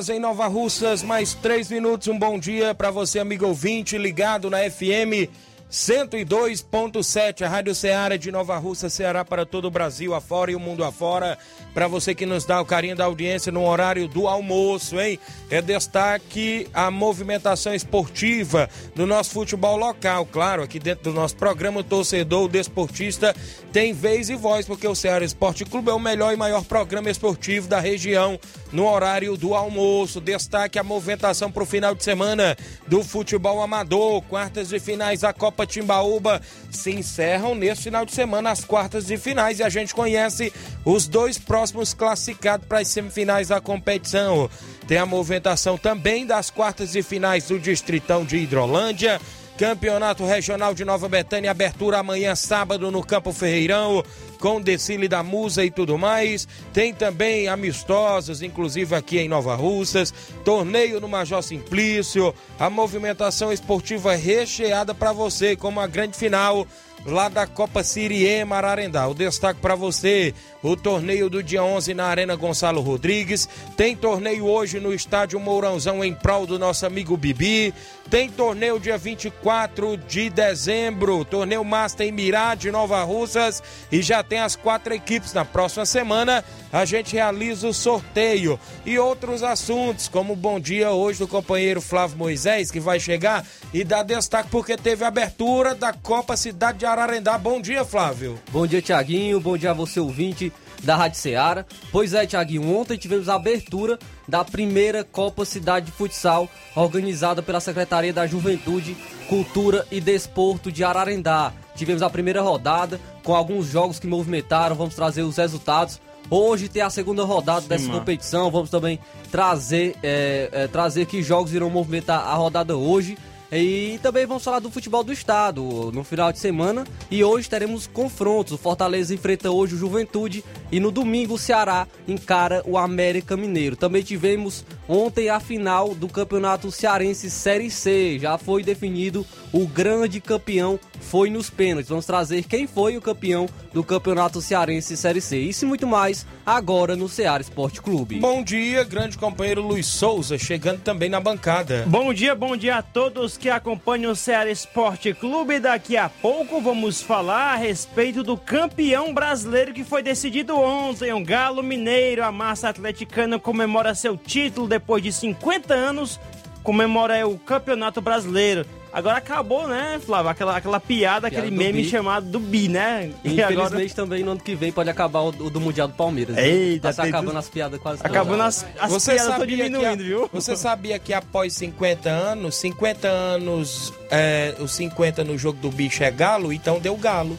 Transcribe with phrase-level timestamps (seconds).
[0.00, 2.08] Horas em Nova Russas, mais 3 minutos.
[2.08, 5.28] Um bom dia para você, amigo ouvinte, ligado na FM
[5.70, 10.60] 102.7, a Rádio Ceará de Nova Russa, Ceará para todo o Brasil afora e o
[10.60, 11.38] mundo afora.
[11.72, 15.16] Para você que nos dá o carinho da audiência no horário do almoço, hein?
[15.48, 20.26] É destaque a movimentação esportiva do nosso futebol local.
[20.26, 23.32] Claro, aqui dentro do nosso programa, o torcedor, o desportista
[23.72, 27.08] tem vez e voz, porque o Ceará Esporte Clube é o melhor e maior programa
[27.08, 28.40] esportivo da região
[28.72, 30.20] no horário do almoço.
[30.20, 32.56] Destaque a movimentação para o final de semana
[32.88, 38.50] do futebol amador, quartas de finais da Copa Timbaúba se encerram neste final de semana
[38.50, 40.52] as quartas de finais e a gente conhece
[40.84, 44.48] os dois próximos classificados para as semifinais da competição.
[44.86, 49.20] Tem a movimentação também das quartas de finais do Distritão de Hidrolândia.
[49.58, 54.02] Campeonato Regional de Nova Betânia, abertura amanhã, sábado, no Campo Ferreirão,
[54.38, 56.48] com desfile da Musa e tudo mais.
[56.72, 60.14] Tem também amistosos, inclusive aqui em Nova Russas.
[60.44, 62.34] Torneio no Major Simplício.
[62.58, 66.66] A movimentação esportiva recheada para você, como a grande final
[67.04, 69.06] lá da Copa Siriema Ararendá.
[69.08, 73.48] O destaque para você, o torneio do dia 11 na Arena Gonçalo Rodrigues.
[73.76, 77.74] Tem torneio hoje no Estádio Mourãozão em prol do nosso amigo Bibi.
[78.10, 84.20] Tem torneio dia 24 de dezembro, torneio Master em Mirá de Nova Russas e já
[84.20, 85.32] tem as quatro equipes.
[85.32, 90.90] Na próxima semana a gente realiza o sorteio e outros assuntos, como o bom dia
[90.90, 95.72] hoje do companheiro Flávio Moisés, que vai chegar e dar destaque porque teve a abertura
[95.74, 97.38] da Copa Cidade de Ararendá.
[97.38, 98.38] Bom dia, Flávio.
[98.50, 99.40] Bom dia, Tiaguinho.
[99.40, 100.52] Bom dia a você, ouvinte
[100.82, 101.64] da Rádio Ceará.
[101.92, 107.60] Pois é, Tiaguinho, ontem tivemos a abertura da primeira Copa Cidade de Futsal, organizada pela
[107.60, 108.96] Secretaria da Juventude,
[109.28, 111.52] Cultura e Desporto de Ararendá.
[111.74, 116.00] Tivemos a primeira rodada com alguns jogos que movimentaram, vamos trazer os resultados.
[116.28, 118.00] Hoje tem a segunda rodada dessa mano.
[118.00, 118.98] competição, vamos também
[119.30, 123.16] trazer, é, é, trazer que jogos irão movimentar a rodada hoje.
[123.52, 126.86] E também vamos falar do futebol do estado no final de semana.
[127.10, 128.52] E hoje teremos confrontos.
[128.52, 130.44] O Fortaleza enfrenta hoje o Juventude.
[130.70, 133.74] E no domingo o Ceará encara o América Mineiro.
[133.74, 138.18] Também tivemos ontem a final do Campeonato Cearense Série C.
[138.20, 140.78] Já foi definido o grande campeão.
[141.00, 141.88] Foi nos pênaltis.
[141.88, 145.38] Vamos trazer quem foi o campeão do Campeonato Cearense Série C.
[145.38, 148.20] Isso e muito mais agora no Ceará Esporte Clube.
[148.20, 151.84] Bom dia, grande companheiro Luiz Souza, chegando também na bancada.
[151.86, 155.58] Bom dia, bom dia a todos que acompanham o Ceará Esporte Clube.
[155.58, 161.12] Daqui a pouco vamos falar a respeito do campeão brasileiro que foi decidido ontem.
[161.12, 166.20] O Galo Mineiro, a massa atleticana comemora seu título depois de 50 anos,
[166.62, 168.66] comemora o Campeonato Brasileiro.
[168.92, 170.30] Agora acabou, né, Flávio?
[170.30, 171.88] Aquela, aquela piada, aquele do meme bi.
[171.88, 173.10] chamado do Bi, né?
[173.24, 176.36] E infelizmente também no ano que vem pode acabar o, o do Mundial do Palmeiras.
[176.36, 178.10] Eita, tá se tem acabando tudo- as piadas quase todas.
[178.16, 180.30] Acabando as, as Você piadas estão sabia, que diminuindo, a- viu?
[180.32, 186.02] você sabia que após 50 anos, 50 anos, é, os 50 no jogo do bicho
[186.02, 187.38] é galo, então deu galo.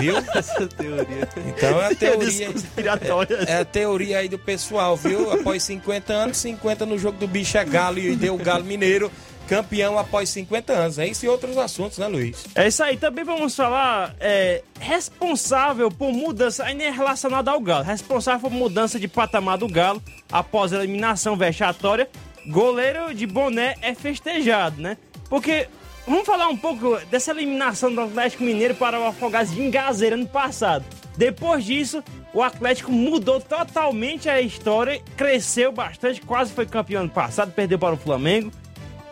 [0.00, 0.14] Viu?
[0.34, 1.28] Essa teoria.
[1.48, 2.46] Então é a teoria.
[2.52, 3.48] Conspiratórias.
[3.48, 5.32] É a teoria aí do pessoal, viu?
[5.32, 9.10] Após 50 anos, 50 no jogo do bicho é galo e deu o galo mineiro.
[9.50, 10.96] Campeão após 50 anos.
[10.96, 12.46] É isso e outros assuntos, né, Luiz?
[12.54, 17.82] É isso aí, também vamos falar é, responsável por mudança, ainda é relacionado ao Galo,
[17.82, 20.00] responsável por mudança de patamar do Galo
[20.30, 22.08] após a eliminação vexatória,
[22.46, 24.96] goleiro de boné é festejado, né?
[25.28, 25.66] Porque
[26.06, 30.28] vamos falar um pouco dessa eliminação do Atlético Mineiro para o Afogados de Engazeira ano
[30.28, 30.84] passado.
[31.16, 37.50] Depois disso, o Atlético mudou totalmente a história, cresceu bastante, quase foi campeão ano passado,
[37.50, 38.52] perdeu para o Flamengo.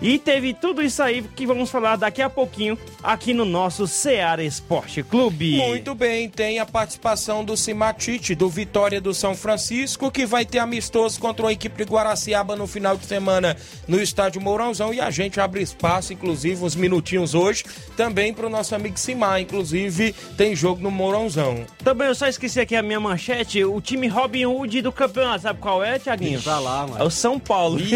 [0.01, 4.43] E teve tudo isso aí que vamos falar daqui a pouquinho aqui no nosso Ceará
[4.43, 5.57] Esporte Clube.
[5.57, 10.59] Muito bem, tem a participação do Cimatite, do Vitória do São Francisco, que vai ter
[10.59, 13.57] amistoso contra a equipe de Guaraciaba no final de semana
[13.89, 14.95] no estádio Mourãozão.
[14.95, 17.65] E a gente abre espaço, inclusive, uns minutinhos hoje,
[17.97, 19.41] também para o nosso amigo Simar.
[19.41, 21.67] Inclusive, tem jogo no Mourãozão.
[21.83, 25.59] Também eu só esqueci aqui a minha manchete, o time Robin Hood do campeonato, sabe
[25.59, 26.41] qual é, Thiaguinho?
[26.41, 27.03] Pra lá, mano.
[27.03, 27.79] É o São Paulo.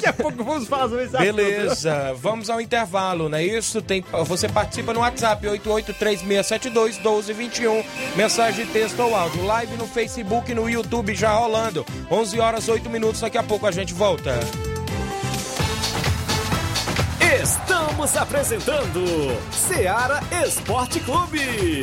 [0.00, 1.36] daqui a pouco vamos falar sobre esse assunto.
[1.36, 3.80] Beleza, vamos ao intervalo, não é isso?
[3.82, 7.84] Tem, você participa no WhatsApp 8836721221,
[8.16, 11.86] mensagem de texto ou áudio, live no Facebook e no YouTube já rolando.
[12.10, 14.38] 11 horas 8 minutos, daqui a pouco a gente volta.
[17.42, 19.04] Estamos apresentando
[19.52, 21.82] Seara Esporte Clube.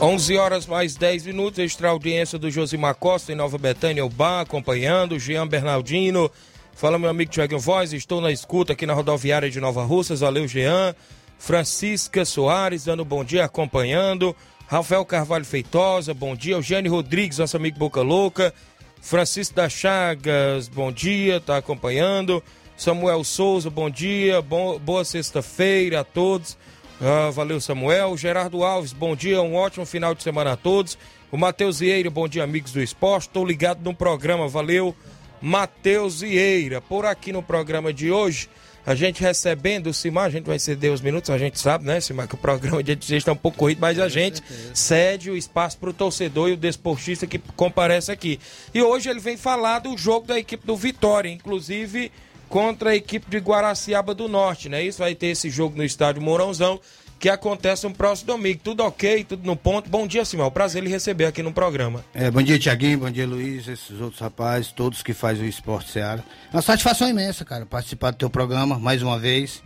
[0.00, 4.40] 11 horas mais 10 minutos, extra audiência do Josimar Costa em Nova Betânia, o Bar,
[4.40, 6.30] acompanhando, Jean Bernardino.
[6.72, 10.48] Fala, meu amigo Tiago Voz, estou na escuta aqui na rodoviária de Nova Russas, valeu,
[10.48, 10.94] Jean.
[11.38, 14.34] Francisca Soares, dando bom dia, acompanhando.
[14.66, 16.54] Rafael Carvalho Feitosa, bom dia.
[16.54, 18.52] Eugênio Rodrigues, nosso amigo Boca Louca.
[19.00, 22.42] Francisco das Chagas, bom dia, tá acompanhando.
[22.76, 26.56] Samuel Souza, bom dia, boa sexta-feira a todos.
[27.00, 28.16] Ah, valeu, Samuel.
[28.16, 30.98] Gerardo Alves, bom dia, um ótimo final de semana a todos.
[31.30, 33.28] O Matheus Vieira, bom dia, amigos do esporte.
[33.28, 34.94] Estou ligado no programa, valeu,
[35.40, 36.80] Matheus Vieira.
[36.80, 38.48] Por aqui no programa de hoje,
[38.86, 42.00] a gente recebendo o Simar, a gente vai ceder os minutos, a gente sabe, né,
[42.00, 44.42] Simar, que o programa de hoje está um pouco corrido, mas a gente
[44.72, 48.40] cede o espaço para o torcedor e o desportista que comparece aqui.
[48.72, 52.10] E hoje ele vem falar do jogo da equipe do Vitória, inclusive
[52.48, 54.82] contra a equipe de Guaraciaba do Norte, né?
[54.82, 56.80] Isso vai ter esse jogo no estádio Mourãozão,
[57.18, 58.60] que acontece no próximo domingo.
[58.62, 59.90] Tudo ok, tudo no ponto.
[59.90, 60.50] Bom dia, Simão.
[60.50, 62.04] Prazer lhe receber aqui no programa.
[62.14, 62.98] É, bom dia, Tiaguinho.
[62.98, 63.66] Bom dia, Luiz.
[63.66, 66.24] Esses outros rapazes, todos que fazem o esporte Seara.
[66.52, 69.62] É uma satisfação imensa, cara, participar do teu programa mais uma vez.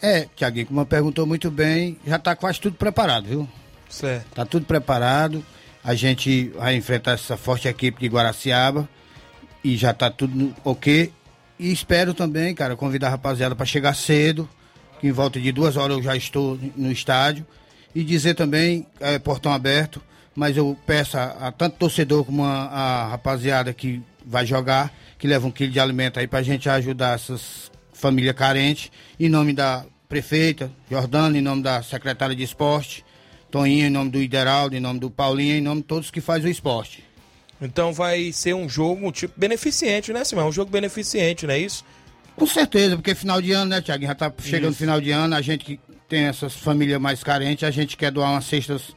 [0.00, 3.48] É, Tiaguinho, como perguntou muito bem, já tá quase tudo preparado, viu?
[3.88, 4.26] Certo.
[4.34, 5.44] Tá tudo preparado.
[5.82, 8.88] A gente vai enfrentar essa forte equipe de Guaraciaba
[9.62, 11.12] e já tá tudo ok.
[11.58, 14.48] E espero também, cara, convidar a rapaziada para chegar cedo,
[14.98, 17.46] que em volta de duas horas eu já estou no estádio.
[17.94, 20.00] E dizer também, é, portão aberto,
[20.34, 25.26] mas eu peço a, a tanto torcedor como a, a, rapaziada que vai jogar, que
[25.26, 28.90] leva um quilo de alimento aí pra gente ajudar essas famílias carentes.
[29.18, 33.04] Em nome da prefeita, Jordana, em nome da secretária de esporte,
[33.50, 36.48] Toninho, em nome do Ideraldo, em nome do Paulinho, em nome de todos que fazem
[36.48, 37.02] o esporte.
[37.60, 40.48] Então vai ser um jogo, um tipo beneficente, né, Simão?
[40.48, 41.84] Um jogo beneficente, não é isso?
[42.38, 44.04] Com certeza, porque final de ano, né, Tiago?
[44.04, 44.78] Já tá chegando Isso.
[44.78, 48.30] final de ano, a gente que tem essas famílias mais carentes, a gente quer doar
[48.30, 48.94] umas cestas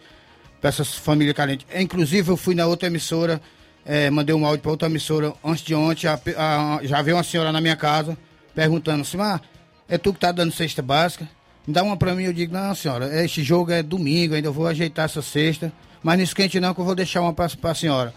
[0.60, 1.66] para essas famílias carentes.
[1.70, 3.42] É, Inclusive, eu fui na outra emissora,
[3.86, 7.24] é, mandei um áudio para outra emissora antes de ontem, a a- já veio uma
[7.24, 8.16] senhora na minha casa
[8.54, 9.42] perguntando assim, mas
[9.90, 11.28] é tu que tá dando cesta básica?
[11.66, 14.68] Me dá uma para mim, eu digo, não senhora, este jogo é domingo, ainda vou
[14.68, 18.14] ajeitar essa cesta, mas não esquente não que eu vou deixar uma para a senhora.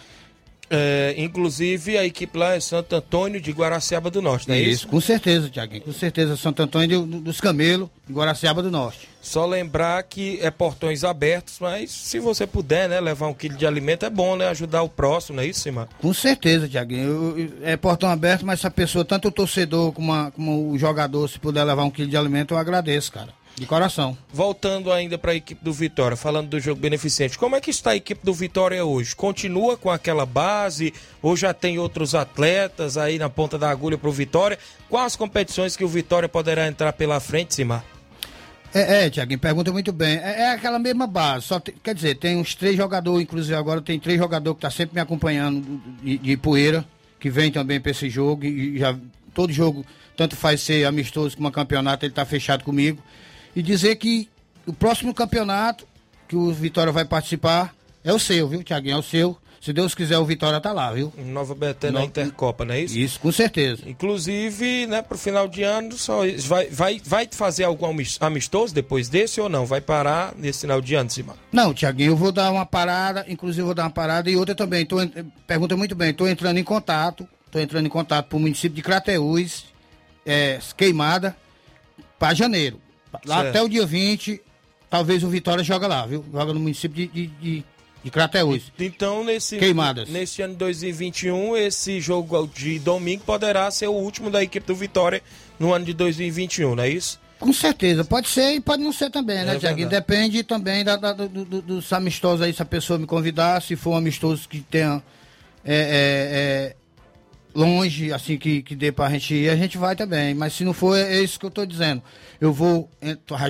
[0.70, 4.88] É, inclusive, a equipe lá é Santo Antônio de Guaraciaba do Norte, não é isso?
[4.88, 9.08] com certeza, Tiaguinho, com certeza, Santo Antônio do- dos Camelos, em Guaraciaba do Norte.
[9.20, 13.66] Só lembrar que é portões abertos, mas se você puder, né, levar um quilo de
[13.66, 14.48] alimento é bom, né?
[14.48, 15.88] Ajudar o próximo, não é isso, Simar?
[15.98, 17.52] Com certeza, Tiaguinho.
[17.62, 21.28] É portão aberto, mas se a pessoa, tanto o torcedor como, a- como o jogador,
[21.28, 23.28] se puder levar um quilo de alimento, eu agradeço, cara.
[23.56, 24.18] De coração.
[24.32, 27.90] Voltando ainda para a equipe do Vitória, falando do jogo beneficente, como é que está
[27.90, 29.14] a equipe do Vitória hoje?
[29.14, 30.92] Continua com aquela base
[31.22, 34.58] ou já tem outros atletas aí na ponta da agulha para o Vitória?
[34.88, 37.84] Quais competições que o Vitória poderá entrar pela frente, Simar?
[38.74, 40.16] É, é Tiaguinho, pergunta muito bem.
[40.16, 43.80] É, é aquela mesma base, só tem- quer dizer, tem uns três jogadores, inclusive agora
[43.80, 46.84] tem três jogadores que estão sempre me acompanhando de, de poeira,
[47.20, 48.98] que vem também para esse jogo, e já
[49.32, 53.00] todo jogo, tanto faz ser amistoso como campeonato, ele está fechado comigo.
[53.54, 54.28] E dizer que
[54.66, 55.86] o próximo campeonato
[56.28, 58.96] que o Vitória vai participar é o seu, viu, Tiaguinho?
[58.96, 59.36] É o seu.
[59.60, 61.10] Se Deus quiser, o Vitória tá lá, viu?
[61.16, 62.98] Nova Betânia, na Nova- Intercopa, não é isso?
[62.98, 63.82] Isso, com certeza.
[63.86, 69.08] Inclusive, né, pro final de ano, só vai, vai, vai fazer algum amis- amistoso depois
[69.08, 69.64] desse ou não?
[69.64, 71.36] Vai parar nesse final de ano, Simar?
[71.50, 74.84] Não, Tiaguinho, eu vou dar uma parada, inclusive vou dar uma parada e outra também.
[74.84, 74.96] Tô,
[75.46, 78.82] pergunta muito bem, estou entrando em contato, estou entrando em contato para o município de
[78.82, 79.64] Crateús,
[80.26, 81.34] é, queimada,
[82.18, 82.78] para janeiro.
[83.26, 83.48] Lá Certo.
[83.48, 84.40] até o dia 20,
[84.90, 86.24] talvez o Vitória joga lá, viu?
[86.32, 87.64] Joga no município de, de, de,
[88.04, 88.72] de Crateús.
[88.78, 90.08] Então, nesse, Queimadas.
[90.08, 94.74] nesse ano de 2021, esse jogo de domingo poderá ser o último da equipe do
[94.74, 95.22] Vitória
[95.58, 97.20] no ano de 2021, não é isso?
[97.40, 99.88] Com certeza, pode ser e pode não ser também, né, É Tiaguinho?
[99.88, 103.76] Depende também da, da- do- do- dos amistosos aí, se a pessoa me convidar, se
[103.76, 105.02] for um amistoso que tenha
[105.64, 105.76] é, é,
[106.72, 106.76] é,
[107.54, 110.34] longe, assim, que, que dê pra gente ir, a gente vai também.
[110.34, 112.02] Mas se não for, é isso que eu tô dizendo.
[112.40, 112.90] Eu vou,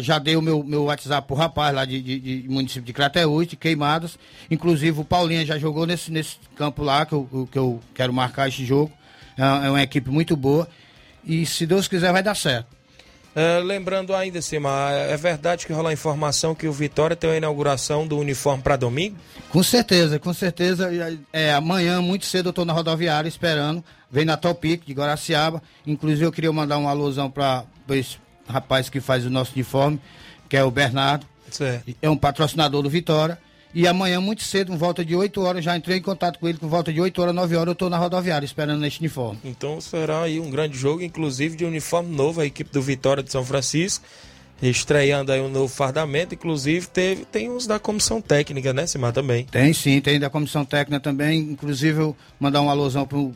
[0.00, 3.46] já dei o meu, meu WhatsApp pro rapaz lá de, de, de município de Crateús,
[3.46, 4.18] de Queimadas.
[4.50, 8.48] Inclusive o Paulinho já jogou nesse, nesse campo lá, que eu, que eu quero marcar
[8.48, 8.92] esse jogo.
[9.36, 10.68] É é uma equipe muito boa.
[11.24, 12.73] E se Deus quiser, vai dar certo.
[13.34, 17.36] É, lembrando ainda, Simar, é verdade que rola a informação que o Vitória tem a
[17.36, 19.16] inauguração do uniforme para domingo?
[19.48, 20.88] Com certeza, com certeza.
[21.32, 23.82] É, amanhã, muito cedo, eu estou na rodoviária esperando.
[24.10, 25.60] Vem na Topic, de Guaraciaba.
[25.84, 30.00] Inclusive, eu queria mandar um alusão para esse rapaz que faz o nosso uniforme,
[30.48, 31.26] que é o Bernardo.
[31.50, 31.92] Certo.
[32.00, 33.38] É um patrocinador do Vitória.
[33.74, 36.58] E amanhã, muito cedo, em volta de 8 horas, já entrei em contato com ele,
[36.58, 39.38] com volta de 8 horas, 9 horas, eu estou na rodoviária esperando este uniforme.
[39.44, 43.32] Então será aí um grande jogo, inclusive de uniforme novo, a equipe do Vitória de
[43.32, 44.04] São Francisco,
[44.62, 49.44] estreando aí um novo fardamento, inclusive teve, tem uns da comissão técnica, né, Simar, também.
[49.46, 51.40] Tem sim, tem da comissão técnica também.
[51.40, 53.32] Inclusive, eu mandar um alusão pro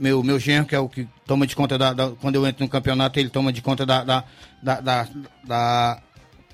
[0.00, 2.64] meu, meu genro, que é o que toma de conta da, da- Quando eu entro
[2.64, 4.02] no campeonato, ele toma de conta da.
[4.02, 4.24] da,
[4.62, 4.80] da,
[5.44, 5.98] da,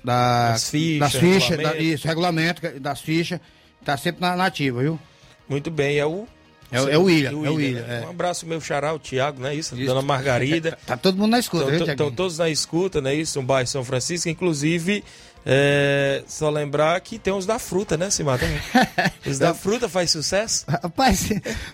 [0.03, 1.77] da- da- Das fichas, das fichas, regulamento.
[1.77, 3.39] da- isso, regulamento das fichas.
[3.83, 4.99] Tá sempre na, na ativa, viu?
[5.47, 6.27] Muito bem, é o...
[6.71, 7.81] É, é o William, o é o William.
[7.81, 8.01] né?
[8.03, 8.05] é.
[8.05, 9.75] Um abraço meu xará, o Thiago, né, isso?
[9.75, 9.85] Isso.
[9.87, 10.77] Dona Margarida.
[10.85, 13.15] Tá todo mundo na escuta, Estão todos na escuta, né?
[13.15, 14.29] Isso, no bairro São Francisco.
[14.29, 15.03] Inclusive,
[15.51, 18.39] é, só lembrar que tem uns da fruta, né, Simar?
[19.25, 20.63] Os da fruta faz sucesso?
[20.67, 21.29] Rapaz,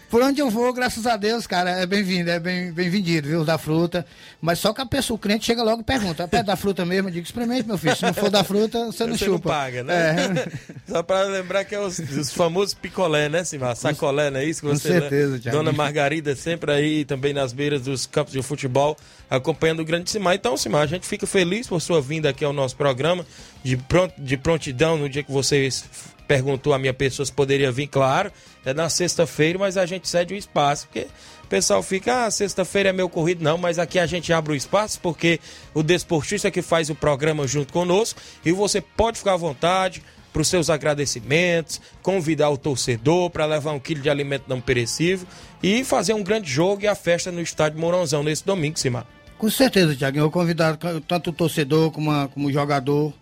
[0.09, 3.43] por onde eu vou, graças a Deus, cara, é bem-vindo, é bem, bem vendido, viu?
[3.43, 4.05] Da fruta.
[4.39, 7.09] Mas só que a pessoa, o cliente chega logo e pergunta: é da fruta mesmo?
[7.09, 7.93] Eu digo: experimente, meu filho.
[7.97, 9.49] Se não for da fruta, você não Você chupa.
[9.49, 10.15] não paga, né?
[10.15, 10.51] É.
[10.89, 13.75] Só pra lembrar que é os, os famosos picolé, né, Simar?
[13.75, 15.51] Sacolé, não é isso que Com você certeza, né?
[15.51, 18.95] Dona Margarida sempre aí também nas beiras dos campos de futebol,
[19.29, 20.35] acompanhando o grande Simar.
[20.35, 23.25] Então, Simar, a gente fica feliz por sua vinda aqui ao nosso programa,
[23.63, 25.83] de, pron de prontidão, no dia que você s-
[26.27, 28.31] perguntou a minha pessoa se poderia vir, claro,
[28.65, 31.07] é na sexta-feira, mas a gente cede o espaço, porque
[31.43, 34.55] o pessoal fica, ah, sexta-feira é meu corrido, não, mas aqui a gente abre o
[34.55, 35.39] espaço, porque
[35.73, 40.01] o desportista que faz o programa junto conosco, e você pode ficar à vontade,
[40.33, 45.25] para os seus agradecimentos, convidar o torcedor para levar um quilo de alimento não perecível
[45.63, 49.07] e fazer um grande jogo e a festa no estádio Mourãozão nesse domingo, Simar.
[49.37, 50.23] Com certeza, Tiaguinho.
[50.25, 50.77] Eu convidar
[51.07, 53.13] tanto o torcedor como, a- como o jogador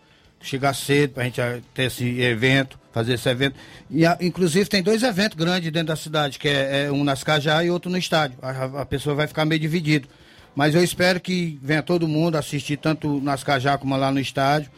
[0.41, 3.55] chegar cedo pra gente ah, ter esse evento, fazer esse evento.
[3.89, 7.23] E a- inclusive tem dois eventos grandes dentro da cidade, que é, é um nas
[7.23, 8.37] Cajá e outro no estádio.
[8.41, 10.07] A, a pessoa vai ficar meio dividido.
[10.55, 14.69] Mas eu espero que venha todo mundo assistir tanto nas Cajá como lá no estádio.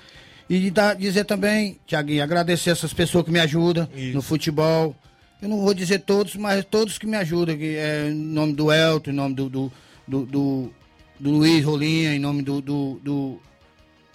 [0.49, 4.95] E dizer também, Tiaguinho, agradecer essas pessoas que me ajudam no futebol.
[5.41, 8.71] Eu não vou dizer todos, mas todos que me ajudam, que é em nome do
[8.71, 9.71] Elton, em nome do, do,
[10.07, 10.73] do, do-
[11.19, 13.41] do Luiz Rolinha, em nome do, do, do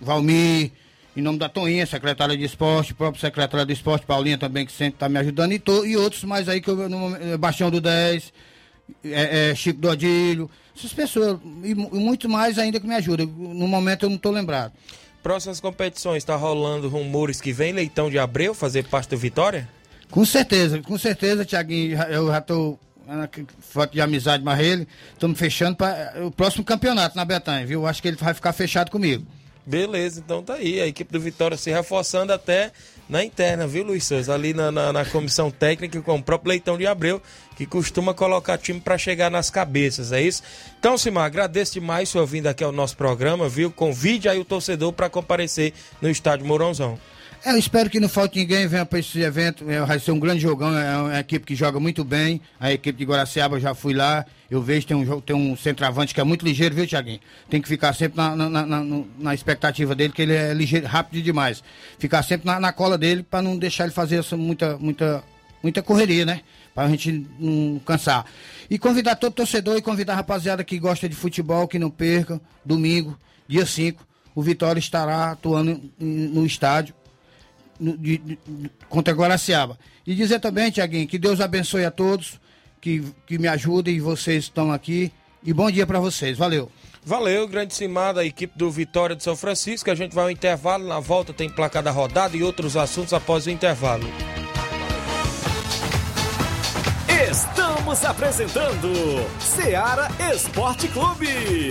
[0.00, 0.72] Valmir,
[1.16, 4.94] em nome da Toinha, secretária de esporte, próprio secretário de esporte, Paulinha também, que sempre
[4.94, 7.80] está me ajudando, e, to, e outros mais aí, que eu, no, eh, Bastião do
[7.80, 8.32] 10,
[9.04, 13.26] é, é, Chico do Adílio, essas pessoas, e, e muito mais ainda que me ajudam.
[13.26, 14.72] No momento eu não estou lembrado.
[15.22, 19.68] Próximas competições, está rolando rumores que vem Leitão de Abreu fazer parte do Vitória?
[20.10, 22.78] Com certeza, com certeza, Tiaguinho, eu já estou
[23.60, 27.86] foto de amizade mais ele, estamos fechando para o próximo campeonato na Betanha, viu?
[27.86, 29.26] Acho que ele vai ficar fechado comigo.
[29.66, 30.80] Beleza, então tá aí.
[30.80, 32.72] A equipe do Vitória se reforçando até
[33.08, 34.34] na interna, viu, Luiz Souza?
[34.34, 37.20] Ali na, na, na comissão técnica com o próprio Leitão de Abreu,
[37.56, 40.42] que costuma colocar time para chegar nas cabeças, é isso?
[40.78, 43.70] Então, Simar, agradeço demais sua vinda aqui ao nosso programa, viu?
[43.70, 46.98] Convide aí o torcedor para comparecer no estádio Mourãozão.
[47.44, 49.68] É, Eu espero que não falte ninguém, venha para esse evento.
[49.70, 50.76] É, vai ser um grande jogão.
[50.76, 52.40] É uma equipe que joga muito bem.
[52.58, 54.26] A equipe de Guaraciaba eu já fui lá.
[54.50, 57.20] Eu vejo tem um tem um centroavante que é muito ligeiro, viu, Tiaguinho?
[57.48, 58.84] Tem que ficar sempre na, na, na-
[59.18, 61.62] na- expectativa dele, que ele é ligeiro, rápido demais.
[61.98, 65.22] Ficar sempre na, na cola dele para não deixar ele fazer essa muita, muita,
[65.62, 66.40] muita correria, né?
[66.74, 68.26] Para a gente não cansar.
[68.68, 72.40] E convidar todo torcedor e convidar a rapaziada que gosta de futebol, que não perca.
[72.64, 73.16] Domingo,
[73.48, 74.04] dia 5,
[74.34, 76.94] o Vitória estará atuando no estádio
[77.80, 78.38] de- de-
[78.88, 79.78] contra Guaraciaba.
[80.06, 82.38] E dizer também, Tiaguinho, que Deus abençoe a todos,
[82.80, 85.10] que, que me ajudem e vocês estão aqui.
[85.42, 86.36] E bom dia para vocês.
[86.36, 86.70] Valeu.
[87.02, 89.90] Valeu, grande Simar da equipe do Vitória de São Francisco.
[89.90, 90.86] A gente vai ao intervalo.
[90.86, 94.06] Na volta tem placa da rodada e outros assuntos após o intervalo.
[97.30, 98.92] Estamos apresentando
[99.40, 101.70] Seara Esporte Clube.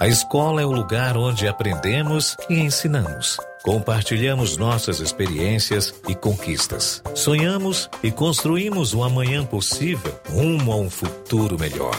[0.00, 3.36] A escola é o lugar onde aprendemos e ensinamos.
[3.62, 7.02] Compartilhamos nossas experiências e conquistas.
[7.14, 11.94] Sonhamos e construímos um amanhã possível rumo a um futuro melhor.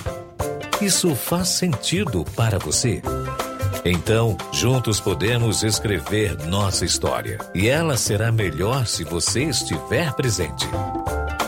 [0.81, 3.01] Isso faz sentido para você?
[3.85, 7.37] Então, juntos podemos escrever nossa história.
[7.53, 10.67] E ela será melhor se você estiver presente.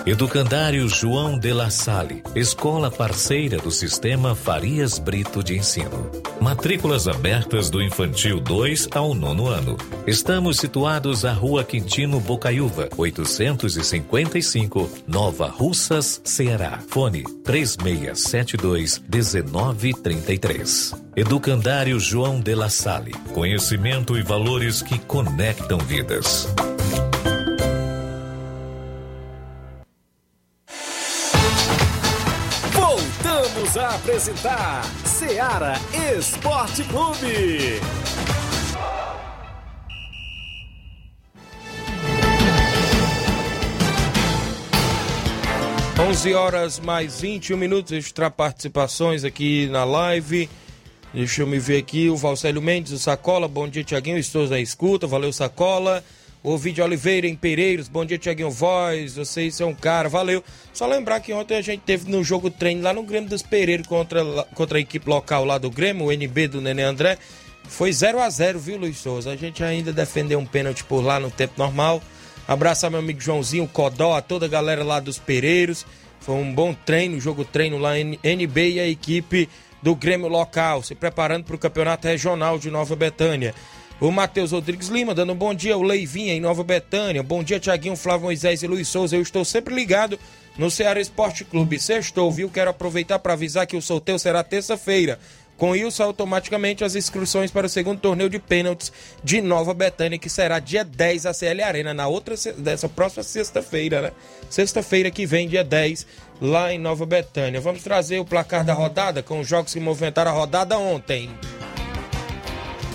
[0.06, 6.12] Educandário João de La Salle, escola parceira do Sistema Farias Brito de Ensino.
[6.42, 9.78] Matrículas abertas do Infantil 2 ao nono ano.
[10.06, 16.80] Estamos situados à Rua Quintino Bocaiúva, 855, Nova Russas, Ceará.
[16.88, 20.94] Fone 3672 1933.
[21.16, 23.14] Educandário João de La Salle.
[23.34, 26.48] Conhecimento e valores que conectam vidas.
[34.06, 35.74] Apresentar Seara
[36.16, 37.82] Esporte Clube.
[46.00, 50.48] 11 horas mais 21 minutos, extra participações aqui na live.
[51.12, 54.60] Deixa eu me ver aqui, o Valcélio Mendes, o Sacola, bom dia Tiaguinho, estou na
[54.60, 56.04] escuta, valeu Sacola.
[56.46, 60.44] Ovidio Oliveira em Pereiros, bom dia Tiaguinho Voz, vocês são um cara, valeu.
[60.72, 63.88] Só lembrar que ontem a gente teve no jogo treino lá no Grêmio dos Pereiros
[63.88, 67.18] contra, contra a equipe local lá do Grêmio, o NB do Nenê André.
[67.64, 69.32] Foi 0 a 0 viu Luiz Souza?
[69.32, 72.00] A gente ainda defendeu um pênalti por lá no tempo normal.
[72.48, 75.84] Abraço ao meu amigo Joãozinho, Codó, a toda a galera lá dos Pereiros.
[76.20, 79.50] Foi um bom treino, jogo treino lá em NB e a equipe
[79.82, 83.56] do Grêmio local, se preparando para o Campeonato Regional de Nova Betânia.
[84.00, 87.24] O Matheus Rodrigues Lima dando um bom dia, o Leivinha em Nova Betânia.
[87.24, 89.16] Bom dia, Tiaguinho, Flávio Moisés e Luiz Souza.
[89.16, 90.20] Eu estou sempre ligado
[90.58, 91.80] no Ceará Esporte Clube.
[91.80, 92.50] Sextou, viu?
[92.50, 95.18] Quero aproveitar para avisar que o sorteio será terça-feira.
[95.58, 98.92] Com isso, automaticamente as inscrições para o segundo torneio de pênaltis
[99.24, 104.02] de Nova Betânia, que será dia 10 a CL Arena, na outra dessa próxima sexta-feira,
[104.02, 104.12] né?
[104.50, 106.06] Sexta-feira que vem, dia 10,
[106.42, 107.62] lá em Nova Betânia.
[107.62, 111.30] Vamos trazer o placar da rodada com os jogos que movimentaram a rodada ontem.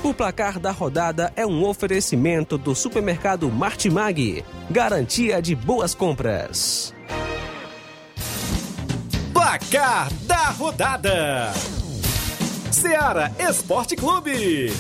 [0.02, 6.94] O placar da rodada é um oferecimento do supermercado Martimag, garantia de boas compras.
[9.30, 11.52] Placar da rodada:
[12.72, 14.72] Seara Esporte Clube.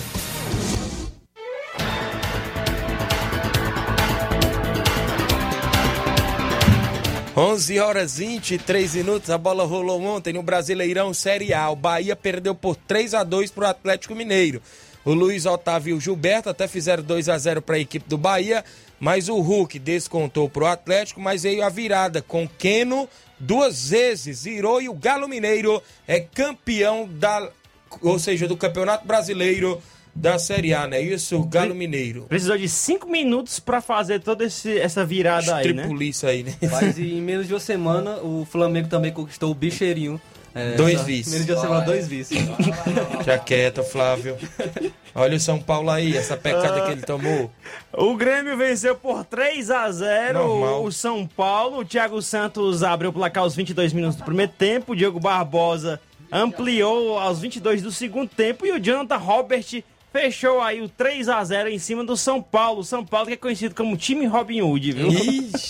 [7.36, 11.68] 11 horas 23 minutos, a bola rolou ontem no Brasileirão Série A.
[11.68, 14.62] O Bahia perdeu por 3 a 2 para o Atlético Mineiro.
[15.04, 18.18] O Luiz Otávio e o Gilberto até fizeram 2 a 0 para a equipe do
[18.18, 18.64] Bahia,
[18.98, 23.08] mas o Hulk descontou para o Atlético, mas veio a virada com Queno
[23.38, 27.48] duas vezes, virou e o Galo Mineiro é campeão da,
[28.02, 29.80] ou seja, do Campeonato Brasileiro
[30.14, 31.00] da Série A, né?
[31.00, 32.26] Isso, o Galo Mineiro.
[32.28, 35.84] Precisou de cinco minutos para fazer toda esse, essa virada aí, né?
[36.28, 36.54] Aí, né?
[36.70, 40.20] Mas em menos de uma semana, o Flamengo também conquistou o bicheirinho.
[40.54, 41.32] É, Dois vices.
[41.32, 42.38] Menos de uma semana, dois vices.
[43.24, 44.36] Já quieto, Flávio.
[45.14, 47.50] Olha o São Paulo aí, essa pecada que ele tomou.
[47.92, 50.84] O Grêmio venceu por 3 a 0 Normal.
[50.84, 51.78] o São Paulo.
[51.78, 54.92] O Thiago Santos abriu o placar aos 22 minutos do primeiro tempo.
[54.92, 56.00] O Diego Barbosa
[56.32, 58.66] ampliou aos 22 do segundo tempo.
[58.66, 59.64] E o Jonathan Robert
[60.12, 62.80] fechou aí o 3 a 0 em cima do São Paulo.
[62.80, 65.08] O São Paulo que é conhecido como time Robin Hood, viu?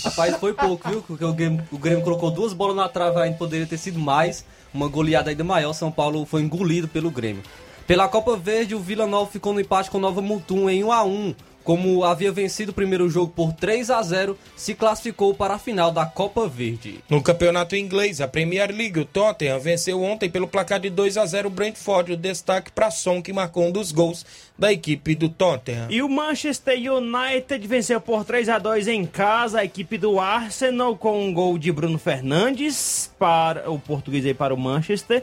[0.05, 1.03] Rapaz, foi pouco, viu?
[1.03, 4.45] Porque o Grêmio, o Grêmio colocou duas bolas na trave ainda, poderia ter sido mais.
[4.73, 5.73] Uma goleada ainda maior.
[5.73, 7.43] São Paulo foi engolido pelo Grêmio.
[7.87, 11.05] Pela Copa Verde, o Vila Nova ficou no empate com Nova Mutum em 1 a
[11.05, 11.35] 1
[11.71, 15.93] Como havia vencido o primeiro jogo por 3 a 0 se classificou para a final
[15.93, 16.99] da Copa Verde.
[17.09, 21.25] No campeonato inglês, a Premier League, o Tottenham venceu ontem pelo placar de 2 a
[21.25, 22.15] 0 o Brentford.
[22.15, 24.27] O destaque para Son, que marcou um dos gols
[24.59, 25.87] da equipe do Tottenham.
[25.89, 30.97] E o Manchester United venceu por 3 a 2 em casa a equipe do Arsenal
[30.97, 35.23] com um gol de Bruno Fernandes para o português aí para o Manchester.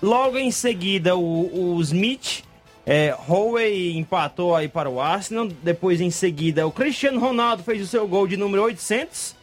[0.00, 2.44] Logo em seguida o, o Smith,
[2.86, 5.48] é, Howe empatou aí para o Arsenal.
[5.62, 9.36] Depois em seguida o Cristiano Ronaldo fez o seu gol de número 800.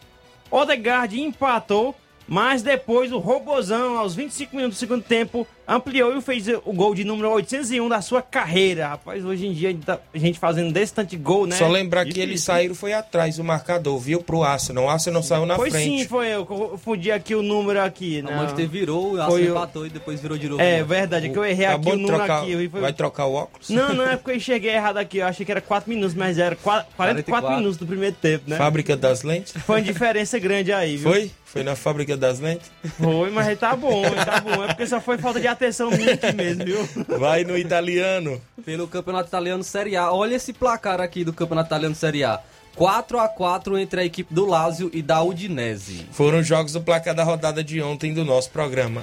[0.49, 1.95] Odegaard empatou,
[2.27, 6.95] mas depois o Robozão, aos 25 minutos do segundo tempo, ampliou e fez o gol
[6.95, 8.87] de número 801 da sua carreira.
[8.89, 11.55] Rapaz, hoje em dia a gente, tá- a gente fazendo desse tanto de gol, né?
[11.55, 14.21] Só lembrar que eles saíram foi atrás do marcador, viu?
[14.21, 14.85] Pro Arsenal.
[14.85, 16.01] O Arsenal saiu na foi frente.
[16.03, 16.45] sim, foi eu.
[16.45, 18.21] Confundi aqui o número aqui.
[18.21, 18.35] O né?
[18.37, 20.61] Manchester virou, o Foi Arsenal o- empatou e depois virou de novo.
[20.61, 22.69] É verdade, é que eu errei Acabou aqui o número trocar- aqui.
[22.69, 23.69] Foi- Vai trocar o óculos?
[23.69, 25.17] Não, não, é porque eu enxerguei errado aqui.
[25.17, 27.57] Eu achei que era 4 minutos, mas era 4, 44 44.
[27.57, 28.55] minutos do primeiro tempo, né?
[28.57, 29.53] Fábrica das lentes?
[29.65, 31.11] Foi uma diferença grande aí, viu?
[31.11, 31.31] Foi?
[31.45, 32.69] Foi na fábrica das lentes?
[33.01, 34.63] Foi, mas tá bom, tá bom.
[34.63, 36.89] É porque só foi falta de atenção minha aqui mesmo, viu?
[37.19, 38.39] Vai no italiano.
[38.63, 40.11] Pelo Campeonato Italiano Série A.
[40.11, 42.39] Olha esse placar aqui do Campeonato Italiano Série A.
[42.75, 46.07] 4 a 4 entre a equipe do Lazio e da Udinese.
[46.11, 49.01] Foram os jogos do placar da rodada de ontem do nosso programa.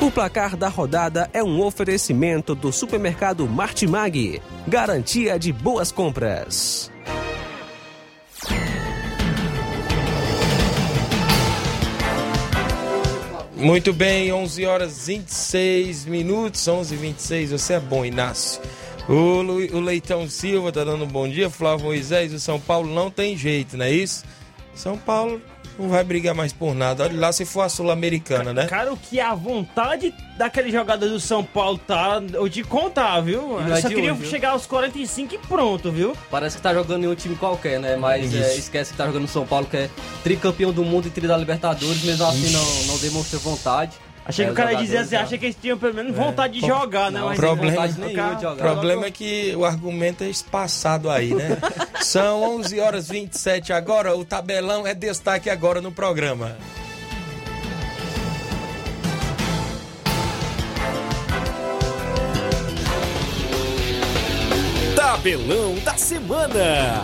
[0.00, 6.92] O placar da rodada é um oferecimento do supermercado Martimag, garantia de boas compras.
[13.56, 18.60] Muito bem, 11 horas 26 minutos, 11 e 26 você é bom, Inácio.
[19.08, 22.92] O, Lu- o Leitão Silva tá dando um bom dia, Flávio Moisés, o São Paulo
[22.92, 24.24] não tem jeito, não é isso?
[24.74, 25.40] São Paulo
[25.78, 28.66] não vai brigar mais por nada, olha lá se for a Sul-Americana, né?
[28.66, 33.60] Cara, o que a vontade daquele jogador do São Paulo tá, eu te contar, viu?
[33.60, 36.16] Eu é só de queria hoje, chegar aos 45 e pronto, viu?
[36.30, 37.96] Parece que tá jogando em um time qualquer, né?
[37.96, 38.60] Mas é, Isso.
[38.60, 39.90] esquece que tá jogando no São Paulo, que é
[40.22, 43.92] tricampeão do mundo e tri da Libertadores, mesmo assim não, não demonstra vontade.
[44.28, 46.16] Achei É, que o cara ia dizer jogadores assim, achei que eles tinham pelo menos
[46.16, 47.20] vontade de Pro- jogar, né?
[47.20, 48.54] Não, Mas problema- vontade o nenhuma cara- de jogar.
[48.54, 51.56] O problema é que o argumento é espaçado aí, né?
[52.02, 56.56] São 11 horas 27 agora, o tabelão é destaque agora no programa.
[64.94, 67.02] Tabelão da semana.